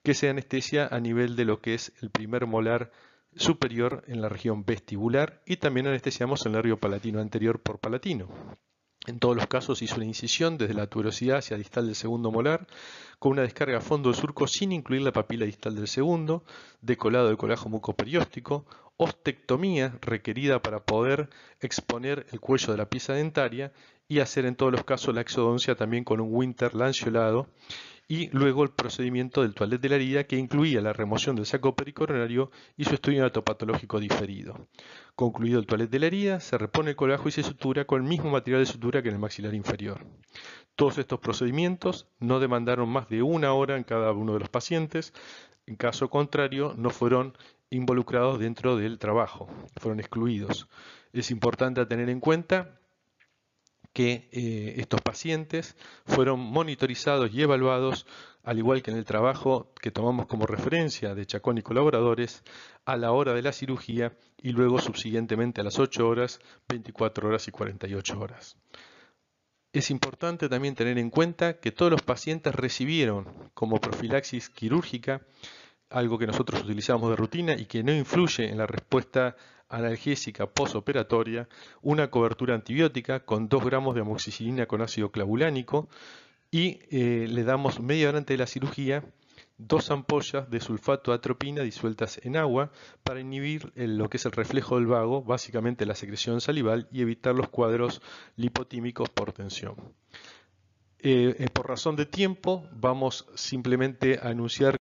que 0.04 0.14
se 0.14 0.30
anestesia 0.30 0.88
a 0.88 1.00
nivel 1.00 1.36
de 1.36 1.46
lo 1.46 1.62
que 1.62 1.74
es 1.74 1.94
el 2.02 2.12
primer 2.12 2.46
molar 2.46 2.92
superior 3.36 4.04
en 4.08 4.22
la 4.22 4.30
región 4.30 4.66
vestibular 4.66 5.42
y 5.46 5.58
también 5.58 5.88
anestesiamos 5.88 6.46
el 6.46 6.54
nervio 6.54 6.78
palatino 6.80 7.20
anterior 7.20 7.62
por 7.62 7.80
palatino. 7.80 8.30
En 9.08 9.20
todos 9.20 9.36
los 9.36 9.48
casos 9.48 9.82
hizo 9.82 9.98
una 9.98 10.06
incisión 10.06 10.58
desde 10.58 10.74
la 10.74 10.88
tuberosidad 10.88 11.38
hacia 11.38 11.58
distal 11.58 11.86
del 11.86 11.96
segundo 11.96 12.32
molar, 12.32 12.66
con 13.20 13.34
una 13.34 13.44
descarga 13.44 13.78
a 13.78 13.82
fondo 13.82 14.10
del 14.10 14.20
surco 14.20 14.48
sin 14.48 14.72
incluir 14.72 15.04
la 15.04 15.12
papila 15.12 15.46
distal 15.46 15.76
del 15.76 15.88
segundo, 15.88 16.44
decolado 16.82 17.30
de 17.30 17.38
colajo 17.38 17.70
mucoperióstico, 17.70 18.66
ostectomía 18.98 19.98
requerida 20.02 20.62
para 20.62 20.80
poder 20.80 21.30
exponer 21.60 22.26
el 22.32 22.40
cuello 22.40 22.72
de 22.72 22.78
la 22.78 22.90
pieza 22.90 23.14
dentaria 23.14 23.72
y 24.08 24.20
hacer 24.20 24.46
en 24.46 24.56
todos 24.56 24.72
los 24.72 24.84
casos 24.84 25.14
la 25.14 25.22
exodoncia 25.22 25.76
también 25.76 26.04
con 26.04 26.20
un 26.20 26.30
winter 26.32 26.74
lanceolado 26.74 27.48
y 28.08 28.30
luego 28.30 28.64
el 28.64 28.70
procedimiento 28.70 29.42
del 29.42 29.56
toilet 29.56 29.82
de 29.82 29.90
la 29.90 29.96
herida 29.96 30.24
que 30.26 30.38
incluía 30.38 30.82
la 30.82 30.94
remoción 30.94 31.36
del 31.36 31.46
saco 31.46 31.76
pericoronario 31.76 32.52
y 32.78 32.86
su 32.86 32.94
estudio 32.94 33.22
anatopatológico 33.22 34.00
diferido. 34.00 34.68
Concluido 35.16 35.60
el 35.60 35.66
toilet 35.66 35.90
de 35.90 36.00
la 36.00 36.06
herida, 36.08 36.40
se 36.40 36.58
repone 36.58 36.92
el 36.92 36.96
colajo 36.96 37.28
y 37.28 37.32
se 37.32 37.42
sutura 37.42 37.86
con 37.86 38.04
el 38.04 38.08
mismo 38.08 38.30
material 38.30 38.62
de 38.62 38.72
sutura 38.72 39.02
que 39.02 39.10
en 39.10 39.16
el 39.16 39.22
maxilar 39.22 39.56
inferior. 39.56 40.06
Todos 40.76 40.98
estos 40.98 41.20
procedimientos 41.20 42.08
no 42.20 42.40
demandaron 42.40 42.90
más 42.90 43.10
de 43.10 43.24
una 43.24 43.54
hora 43.54 43.76
en 43.78 43.84
cada 43.84 44.12
uno 44.12 44.34
de 44.34 44.40
los 44.40 44.50
pacientes, 44.50 45.14
en 45.66 45.76
caso 45.76 46.10
contrario 46.10 46.76
no 46.78 46.92
fueron 46.92 47.36
involucrados 47.72 48.40
dentro 48.40 48.78
del 48.78 49.00
trabajo, 49.00 49.50
fueron 49.78 50.00
excluidos. 50.00 50.68
Es 51.12 51.32
importante 51.32 51.84
tener 51.88 52.10
en 52.10 52.20
cuenta 52.20 52.78
que 53.96 54.28
eh, 54.34 54.74
estos 54.76 55.00
pacientes 55.00 55.78
fueron 56.06 56.42
monitorizados 56.42 57.34
y 57.34 57.42
evaluados, 57.42 58.06
al 58.44 58.58
igual 58.58 58.84
que 58.84 58.92
en 58.92 58.98
el 58.98 59.06
trabajo 59.06 59.72
que 59.82 59.90
tomamos 59.90 60.26
como 60.26 60.46
referencia 60.46 61.16
de 61.16 61.26
Chacón 61.26 61.60
y 61.60 61.62
colaboradores, 61.62 62.44
a 62.84 62.98
la 62.98 63.14
hora 63.14 63.34
de 63.34 63.42
la 63.42 63.54
cirugía 63.54 64.12
y 64.44 64.52
luego 64.52 64.80
subsiguientemente 64.80 65.62
a 65.62 65.64
las 65.64 65.80
8 65.80 66.10
horas, 66.10 66.42
24 66.68 67.30
horas 67.30 67.48
y 67.48 67.52
48 67.52 68.20
horas. 68.20 68.58
Es 69.72 69.90
importante 69.90 70.50
también 70.50 70.76
tener 70.76 70.98
en 70.98 71.10
cuenta 71.10 71.62
que 71.62 71.72
todos 71.72 71.90
los 71.90 72.02
pacientes 72.02 72.54
recibieron 72.54 73.50
como 73.54 73.80
profilaxis 73.80 74.50
quirúrgica 74.50 75.22
algo 75.90 76.18
que 76.18 76.28
nosotros 76.28 76.64
utilizamos 76.64 77.10
de 77.10 77.16
rutina 77.16 77.54
y 77.54 77.66
que 77.66 77.84
no 77.84 77.94
influye 77.94 78.50
en 78.50 78.58
la 78.58 78.68
respuesta 78.68 79.36
analgésica 79.70 80.48
posoperatoria, 80.48 81.48
una 81.82 82.10
cobertura 82.10 82.56
antibiótica 82.56 83.22
con 83.22 83.50
2 83.50 83.66
gramos 83.66 83.96
de 83.96 84.02
amoxicilina 84.02 84.66
con 84.66 84.82
ácido 84.82 85.12
clavulánico 85.12 85.90
y 86.52 86.80
eh, 86.92 87.28
le 87.30 87.44
damos 87.44 87.80
media 87.80 88.10
hora 88.10 88.20
antes 88.20 88.36
de 88.36 88.38
la 88.38 88.48
cirugía 88.48 89.04
dos 89.58 89.90
ampollas 89.92 90.50
de 90.50 90.60
sulfato 90.60 91.14
atropina 91.14 91.62
disueltas 91.62 92.20
en 92.24 92.36
agua 92.36 92.72
para 93.04 93.22
inhibir 93.22 93.72
lo 93.76 94.10
que 94.10 94.18
es 94.18 94.26
el 94.26 94.32
reflejo 94.32 94.76
del 94.76 94.88
vago, 94.88 95.24
básicamente 95.24 95.86
la 95.86 95.96
secreción 95.96 96.42
salival, 96.42 96.88
y 96.92 97.02
evitar 97.02 97.36
los 97.36 97.50
cuadros 97.50 98.02
lipotímicos 98.36 99.10
por 99.10 99.32
tensión. 99.32 99.76
Eh, 101.00 101.36
eh, 101.38 101.50
por 101.54 101.68
razón 101.68 101.96
de 101.96 102.06
tiempo, 102.06 102.68
vamos 102.74 103.28
simplemente 103.36 104.20
a 104.22 104.30
anunciar 104.30 104.78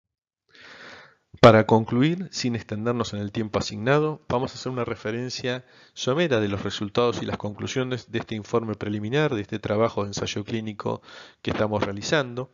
para 1.42 1.66
concluir, 1.66 2.28
sin 2.30 2.56
extendernos 2.56 3.14
en 3.14 3.20
el 3.20 3.32
tiempo 3.32 3.58
asignado, 3.58 4.22
vamos 4.30 4.52
a 4.52 4.54
hacer 4.54 4.72
una 4.72 4.86
referencia 4.86 5.66
somera 5.96 6.40
de 6.40 6.48
los 6.48 6.62
resultados 6.62 7.24
y 7.24 7.26
las 7.26 7.38
conclusiones 7.38 8.12
de 8.12 8.20
este 8.20 8.36
informe 8.36 8.76
preliminar, 8.76 9.34
de 9.34 9.42
este 9.42 9.58
trabajo 9.58 10.04
de 10.04 10.10
ensayo 10.10 10.44
clínico 10.44 11.02
que 11.42 11.50
estamos 11.50 11.82
realizando. 11.82 12.52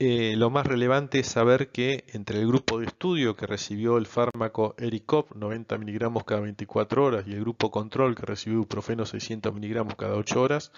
Eh, 0.00 0.36
lo 0.36 0.48
más 0.48 0.64
relevante 0.64 1.18
es 1.18 1.26
saber 1.26 1.70
que 1.72 2.04
entre 2.12 2.38
el 2.38 2.46
grupo 2.46 2.78
de 2.78 2.86
estudio 2.86 3.34
que 3.34 3.48
recibió 3.48 3.98
el 3.98 4.06
fármaco 4.06 4.76
Ericop 4.78 5.34
90 5.34 5.76
miligramos 5.76 6.22
cada 6.22 6.42
24 6.42 7.04
horas 7.04 7.24
y 7.26 7.32
el 7.32 7.40
grupo 7.40 7.72
control 7.72 8.14
que 8.14 8.24
recibió 8.24 8.58
ibuprofeno 8.58 9.04
600 9.06 9.52
miligramos 9.52 9.96
cada 9.96 10.14
8 10.14 10.40
horas, 10.40 10.70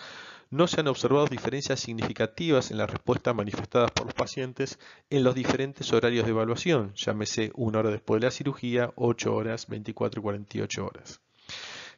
no 0.48 0.66
se 0.66 0.80
han 0.80 0.88
observado 0.88 1.26
diferencias 1.26 1.80
significativas 1.80 2.70
en 2.70 2.78
las 2.78 2.88
respuestas 2.88 3.34
manifestadas 3.34 3.90
por 3.90 4.06
los 4.06 4.14
pacientes 4.14 4.78
en 5.10 5.22
los 5.22 5.34
diferentes 5.34 5.92
horarios 5.92 6.24
de 6.24 6.30
evaluación, 6.30 6.94
llámese 6.94 7.52
una 7.56 7.80
hora 7.80 7.90
después 7.90 8.22
de 8.22 8.26
la 8.26 8.30
cirugía, 8.30 8.90
8 8.96 9.34
horas, 9.34 9.66
24 9.68 10.18
y 10.18 10.22
48 10.22 10.86
horas. 10.86 11.20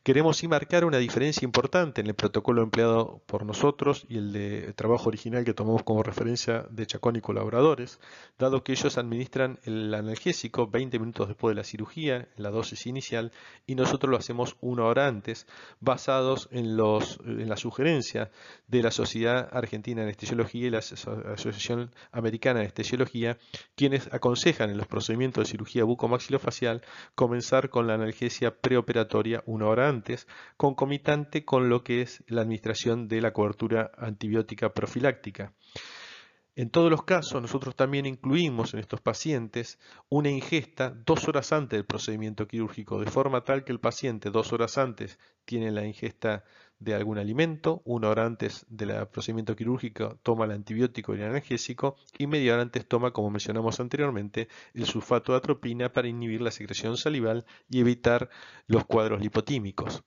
Queremos 0.05 0.39
sí 0.39 0.49
marcar 0.49 0.85
una 0.85 0.99
diferencia 0.99 1.45
importante 1.45 2.01
en 2.01 2.09
el 2.09 2.15
protocolo 2.15 2.65
empleado 2.65 3.23
por 3.27 3.47
nosotros 3.47 4.05
y 4.09 4.19
el 4.19 4.33
de 4.33 4.73
trabajo 4.73 5.09
original 5.09 5.45
que 5.45 5.55
tomamos 5.55 5.85
como 5.85 6.03
referencia 6.03 6.67
de 6.71 6.87
Chacón 6.89 7.15
y 7.15 7.21
colaboradores, 7.21 8.01
dado 8.37 8.65
que 8.65 8.73
ellos 8.73 8.99
administran 8.99 9.61
el 9.63 9.95
analgésico 9.95 10.67
20 10.67 10.99
minutos 10.99 11.29
después 11.29 11.55
de 11.55 11.61
la 11.61 11.65
cirugía, 11.65 12.17
en 12.17 12.43
la 12.43 12.51
dosis 12.51 12.87
inicial, 12.87 13.31
y 13.65 13.77
nosotros 13.77 14.11
lo 14.11 14.17
hacemos 14.17 14.57
una 14.61 14.87
hora 14.87 15.07
antes, 15.07 15.47
basados 15.79 16.49
en, 16.51 16.77
los, 16.77 17.21
en 17.25 17.49
la 17.49 17.57
sugerencia 17.57 18.33
de 18.67 18.83
la 18.83 18.91
Sociedad 18.91 19.51
Argentina 19.53 20.01
de 20.01 20.09
Anestesiología 20.09 20.67
y 20.67 20.71
la 20.71 20.79
Asociación 20.79 21.95
Americana 22.11 22.59
de 22.59 22.65
Anestesiología, 22.65 23.39
quienes 23.77 24.13
aconsejan 24.13 24.69
en 24.69 24.79
los 24.79 24.89
procedimientos 24.89 25.45
de 25.45 25.51
cirugía 25.53 25.85
bucomaxilofacial 25.85 26.83
comenzar 27.15 27.71
con 27.71 27.87
la 27.87 27.95
analgesia 27.95 28.57
preoperatoria 28.57 29.45
una 29.47 29.69
hora 29.69 29.92
antes 29.93 30.27
concomitante 30.57 31.45
con 31.45 31.69
lo 31.69 31.85
que 31.85 32.03
es 32.03 32.25
la 32.27 32.43
administración 32.43 33.09
de 33.09 33.21
la 33.21 33.33
cobertura 33.33 33.93
antibiótica 33.97 34.73
profiláctica. 34.73 35.53
En 36.55 36.69
todos 36.69 36.91
los 36.91 37.05
casos, 37.05 37.41
nosotros 37.41 37.75
también 37.77 38.05
incluimos 38.05 38.75
en 38.75 38.81
estos 38.81 39.01
pacientes 39.01 39.79
una 40.11 40.29
ingesta 40.29 40.91
dos 40.91 41.27
horas 41.27 41.51
antes 41.53 41.79
del 41.79 41.87
procedimiento 41.87 42.47
quirúrgico, 42.47 43.01
de 43.01 43.11
forma 43.11 43.43
tal 43.43 43.65
que 43.65 43.73
el 43.73 43.81
paciente 43.81 44.31
dos 44.31 44.53
horas 44.53 44.77
antes 44.77 45.19
tiene 45.47 45.71
la 45.71 45.87
ingesta 45.87 46.45
de 46.83 46.95
algún 46.95 47.19
alimento, 47.19 47.83
una 47.85 48.09
hora 48.09 48.27
antes 48.27 48.67
del 48.69 49.07
procedimiento 49.09 49.55
quirúrgico 49.55 50.19
toma 50.23 50.45
el 50.47 50.53
antibiótico 50.53 51.15
y 51.15 51.19
el 51.19 51.29
analgésico 51.29 51.97
y 52.19 52.27
media 52.27 52.55
hora 52.55 52.63
antes 52.63 52.87
toma, 52.87 53.13
como 53.13 53.31
mencionamos 53.31 53.79
anteriormente, 53.81 54.49
el 54.75 54.87
sulfato 54.87 55.33
de 55.33 55.39
atropina 55.39 55.93
para 55.93 56.09
inhibir 56.09 56.41
la 56.41 56.51
secreción 56.51 56.97
salival 56.97 57.47
y 57.69 57.81
evitar 57.81 58.31
los 58.67 58.85
cuadros 58.85 59.21
lipotímicos. 59.21 60.03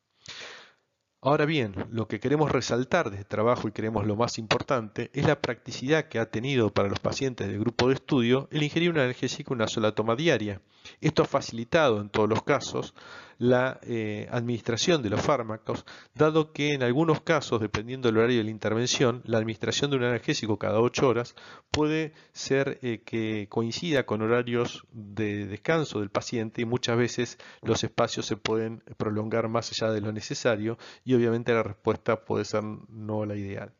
Ahora 1.22 1.46
bien, 1.46 1.74
lo 1.90 2.08
que 2.08 2.20
queremos 2.20 2.52
resaltar 2.52 3.10
de 3.10 3.18
este 3.18 3.30
trabajo 3.30 3.68
y 3.68 3.72
creemos 3.72 4.06
lo 4.06 4.16
más 4.16 4.38
importante 4.38 5.10
es 5.14 5.26
la 5.26 5.42
practicidad 5.42 6.06
que 6.08 6.20
ha 6.20 6.30
tenido 6.30 6.72
para 6.72 6.88
los 6.88 7.00
pacientes 7.00 7.48
del 7.48 7.60
grupo 7.60 7.88
de 7.88 7.96
estudio 7.96 8.48
el 8.52 8.62
ingerir 8.62 8.92
un 8.92 9.00
analgésico 9.00 9.56
una 9.56 9.68
sola 9.68 9.94
toma 9.94 10.16
diaria. 10.16 10.62
Esto 11.02 11.24
ha 11.24 11.26
facilitado 11.26 12.00
en 12.00 12.10
todos 12.10 12.30
los 12.30 12.44
casos 12.44 12.94
la 13.38 13.80
eh, 13.84 14.28
administración 14.32 15.02
de 15.02 15.10
los 15.10 15.22
fármacos, 15.22 15.86
dado 16.14 16.52
que 16.52 16.74
en 16.74 16.84
algunos 16.84 17.22
casos, 17.22 17.62
dependiendo 17.62 18.08
del 18.08 18.18
horario 18.18 18.38
de 18.38 18.46
la 18.46 18.52
intervención, 18.52 19.22
la 19.26 19.38
administración 19.38 19.92
de 19.92 19.98
un 19.98 20.04
analgésico 20.04 20.58
cada 20.58 20.80
8 20.80 21.08
horas 21.08 21.36
puede 21.72 22.14
ser 22.34 22.80
eh, 22.82 23.02
que 23.06 23.48
coincida 23.50 24.06
con 24.06 24.22
horarios 24.22 24.86
de 24.92 25.46
descanso 25.46 26.00
del 26.00 26.10
paciente 26.10 26.62
y 26.62 26.66
muchas 26.66 26.98
veces 26.98 27.38
los 27.62 27.84
espacios 27.84 28.26
se 28.26 28.38
pueden 28.38 28.84
prolongar 28.98 29.50
más 29.50 29.72
allá 29.72 29.92
de 29.92 30.02
lo 30.02 30.12
necesario 30.12 30.78
y 31.04 31.14
obviamente 31.14 31.54
la 31.54 31.64
respuesta 31.64 32.24
puede 32.26 32.46
ser 32.46 32.64
no 32.64 33.26
la 33.26 33.36
ideal. 33.36 33.74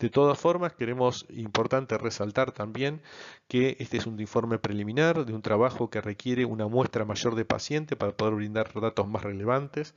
De 0.00 0.10
todas 0.10 0.38
formas, 0.38 0.72
queremos 0.72 1.24
importante 1.30 1.96
resaltar 1.96 2.50
también 2.50 3.00
que 3.46 3.76
este 3.78 3.96
es 3.96 4.06
un 4.06 4.18
informe 4.18 4.58
preliminar 4.58 5.24
de 5.24 5.32
un 5.32 5.40
trabajo 5.40 5.88
que 5.88 6.00
requiere 6.00 6.44
una 6.44 6.66
muestra 6.66 7.04
mayor 7.04 7.36
de 7.36 7.44
paciente 7.44 7.94
para 7.94 8.16
poder 8.16 8.34
brindar 8.34 8.72
datos 8.80 9.06
más 9.06 9.22
relevantes 9.22 9.94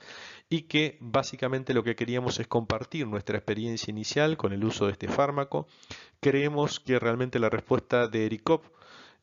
y 0.49 0.63
que 0.63 0.97
básicamente 1.01 1.73
lo 1.73 1.83
que 1.83 1.95
queríamos 1.95 2.39
es 2.39 2.47
compartir 2.47 3.07
nuestra 3.07 3.37
experiencia 3.37 3.91
inicial 3.91 4.37
con 4.37 4.53
el 4.53 4.63
uso 4.63 4.85
de 4.85 4.91
este 4.91 5.07
fármaco. 5.07 5.67
Creemos 6.19 6.79
que 6.79 6.99
realmente 6.99 7.39
la 7.39 7.49
respuesta 7.49 8.07
de 8.07 8.27
ERICOP 8.27 8.76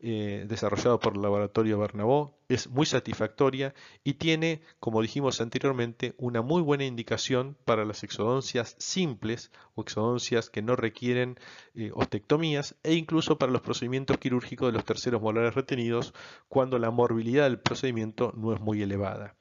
eh, 0.06 0.44
desarrollado 0.46 1.00
por 1.00 1.16
el 1.16 1.22
laboratorio 1.22 1.78
Bernabó 1.78 2.36
es 2.50 2.68
muy 2.68 2.84
satisfactoria 2.84 3.72
y 4.04 4.14
tiene, 4.14 4.60
como 4.78 5.00
dijimos 5.00 5.40
anteriormente, 5.40 6.14
una 6.18 6.42
muy 6.42 6.60
buena 6.60 6.84
indicación 6.84 7.56
para 7.64 7.86
las 7.86 8.04
exodoncias 8.04 8.76
simples 8.78 9.50
o 9.74 9.80
exodoncias 9.80 10.50
que 10.50 10.60
no 10.60 10.76
requieren 10.76 11.38
eh, 11.74 11.90
ostectomías 11.94 12.76
e 12.82 12.92
incluso 12.92 13.38
para 13.38 13.50
los 13.50 13.62
procedimientos 13.62 14.18
quirúrgicos 14.18 14.68
de 14.68 14.72
los 14.72 14.84
terceros 14.84 15.22
molares 15.22 15.54
retenidos 15.54 16.12
cuando 16.48 16.78
la 16.78 16.90
morbilidad 16.90 17.44
del 17.44 17.58
procedimiento 17.58 18.34
no 18.36 18.52
es 18.52 18.60
muy 18.60 18.82
elevada. 18.82 19.34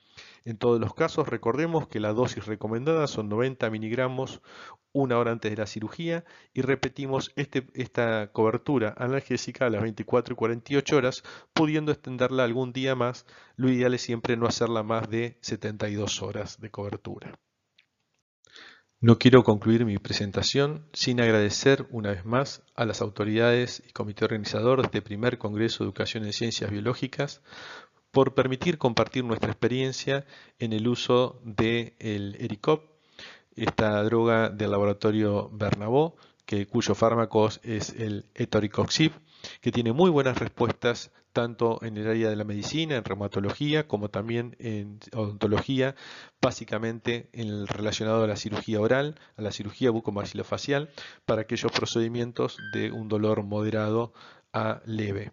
En 0.45 0.57
todos 0.57 0.79
los 0.79 0.93
casos, 0.93 1.29
recordemos 1.29 1.87
que 1.87 2.01
la 2.01 2.11
dosis 2.11 2.45
recomendada 2.45 3.07
son 3.07 3.29
90 3.29 3.69
miligramos 3.69 4.41
una 4.91 5.17
hora 5.17 5.31
antes 5.31 5.49
de 5.51 5.57
la 5.57 5.65
cirugía 5.65 6.25
y 6.53 6.61
repetimos 6.61 7.31
este, 7.37 7.67
esta 7.73 8.31
cobertura 8.33 8.93
analgésica 8.97 9.65
a 9.65 9.69
las 9.69 9.81
24 9.81 10.33
y 10.33 10.35
48 10.35 10.97
horas, 10.97 11.23
pudiendo 11.53 11.93
extenderla 11.93 12.43
algún 12.43 12.73
día 12.73 12.93
más. 12.93 13.25
Lo 13.55 13.69
ideal 13.69 13.93
es 13.93 14.01
siempre 14.01 14.35
no 14.35 14.45
hacerla 14.45 14.83
más 14.83 15.09
de 15.09 15.37
72 15.41 16.21
horas 16.21 16.59
de 16.59 16.69
cobertura. 16.69 17.39
No 18.99 19.17
quiero 19.19 19.43
concluir 19.43 19.85
mi 19.85 19.97
presentación 19.97 20.87
sin 20.93 21.19
agradecer 21.19 21.87
una 21.89 22.11
vez 22.11 22.23
más 22.23 22.63
a 22.75 22.85
las 22.85 23.01
autoridades 23.01 23.83
y 23.85 23.91
comité 23.91 24.23
organizador 24.23 24.79
de 24.79 24.85
este 24.85 25.01
primer 25.01 25.37
Congreso 25.37 25.83
de 25.83 25.89
Educación 25.89 26.23
en 26.23 26.31
Ciencias 26.31 26.71
Biológicas 26.71 27.41
por 28.13 28.35
permitir 28.35 28.77
compartir 28.77 29.25
nuestra 29.25 29.49
experiencia 29.49 30.23
en 30.59 30.71
el 30.71 30.87
uso 30.87 31.41
del 31.43 31.95
el 31.97 32.37
ERICOP, 32.39 32.83
esta 33.55 34.03
droga 34.03 34.49
del 34.49 34.69
laboratorio 34.69 35.49
Bernabó, 35.51 36.15
que, 36.45 36.67
cuyo 36.67 36.93
fármaco 36.93 37.49
es 37.63 37.89
el 37.89 38.27
etoricoxib, 38.35 39.13
que 39.61 39.71
tiene 39.71 39.93
muy 39.93 40.11
buenas 40.11 40.37
respuestas 40.37 41.11
tanto 41.31 41.79
en 41.81 41.97
el 41.97 42.07
área 42.07 42.29
de 42.29 42.35
la 42.35 42.43
medicina, 42.43 42.97
en 42.97 43.03
reumatología, 43.03 43.87
como 43.87 44.09
también 44.09 44.55
en 44.59 44.99
odontología, 45.11 45.95
básicamente 46.39 47.29
en 47.33 47.47
el 47.47 47.67
relacionado 47.67 48.23
a 48.23 48.27
la 48.27 48.35
cirugía 48.35 48.79
oral, 48.79 49.19
a 49.37 49.41
la 49.41 49.51
cirugía 49.51 49.89
bucomaxilofacial, 49.89 50.91
para 51.25 51.41
aquellos 51.41 51.71
procedimientos 51.71 52.59
de 52.73 52.91
un 52.91 53.07
dolor 53.07 53.41
moderado 53.41 54.13
a 54.53 54.83
leve. 54.85 55.31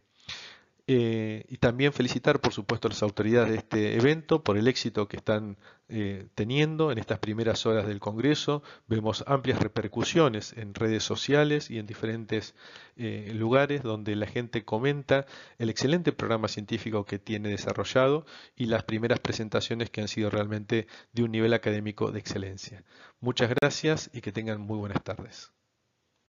Eh, 0.92 1.44
y 1.48 1.58
también 1.58 1.92
felicitar, 1.92 2.40
por 2.40 2.52
supuesto, 2.52 2.88
a 2.88 2.90
las 2.90 3.04
autoridades 3.04 3.52
de 3.52 3.58
este 3.58 3.94
evento 3.94 4.42
por 4.42 4.56
el 4.56 4.66
éxito 4.66 5.06
que 5.06 5.18
están 5.18 5.56
eh, 5.88 6.26
teniendo 6.34 6.90
en 6.90 6.98
estas 6.98 7.20
primeras 7.20 7.64
horas 7.64 7.86
del 7.86 8.00
Congreso. 8.00 8.64
Vemos 8.88 9.22
amplias 9.28 9.60
repercusiones 9.60 10.52
en 10.56 10.74
redes 10.74 11.04
sociales 11.04 11.70
y 11.70 11.78
en 11.78 11.86
diferentes 11.86 12.56
eh, 12.96 13.30
lugares 13.32 13.84
donde 13.84 14.16
la 14.16 14.26
gente 14.26 14.64
comenta 14.64 15.26
el 15.58 15.70
excelente 15.70 16.10
programa 16.10 16.48
científico 16.48 17.04
que 17.04 17.20
tiene 17.20 17.50
desarrollado 17.50 18.26
y 18.56 18.66
las 18.66 18.82
primeras 18.82 19.20
presentaciones 19.20 19.90
que 19.90 20.00
han 20.00 20.08
sido 20.08 20.28
realmente 20.28 20.88
de 21.12 21.22
un 21.22 21.30
nivel 21.30 21.54
académico 21.54 22.10
de 22.10 22.18
excelencia. 22.18 22.82
Muchas 23.20 23.50
gracias 23.50 24.10
y 24.12 24.22
que 24.22 24.32
tengan 24.32 24.60
muy 24.60 24.78
buenas 24.78 25.04
tardes. 25.04 25.52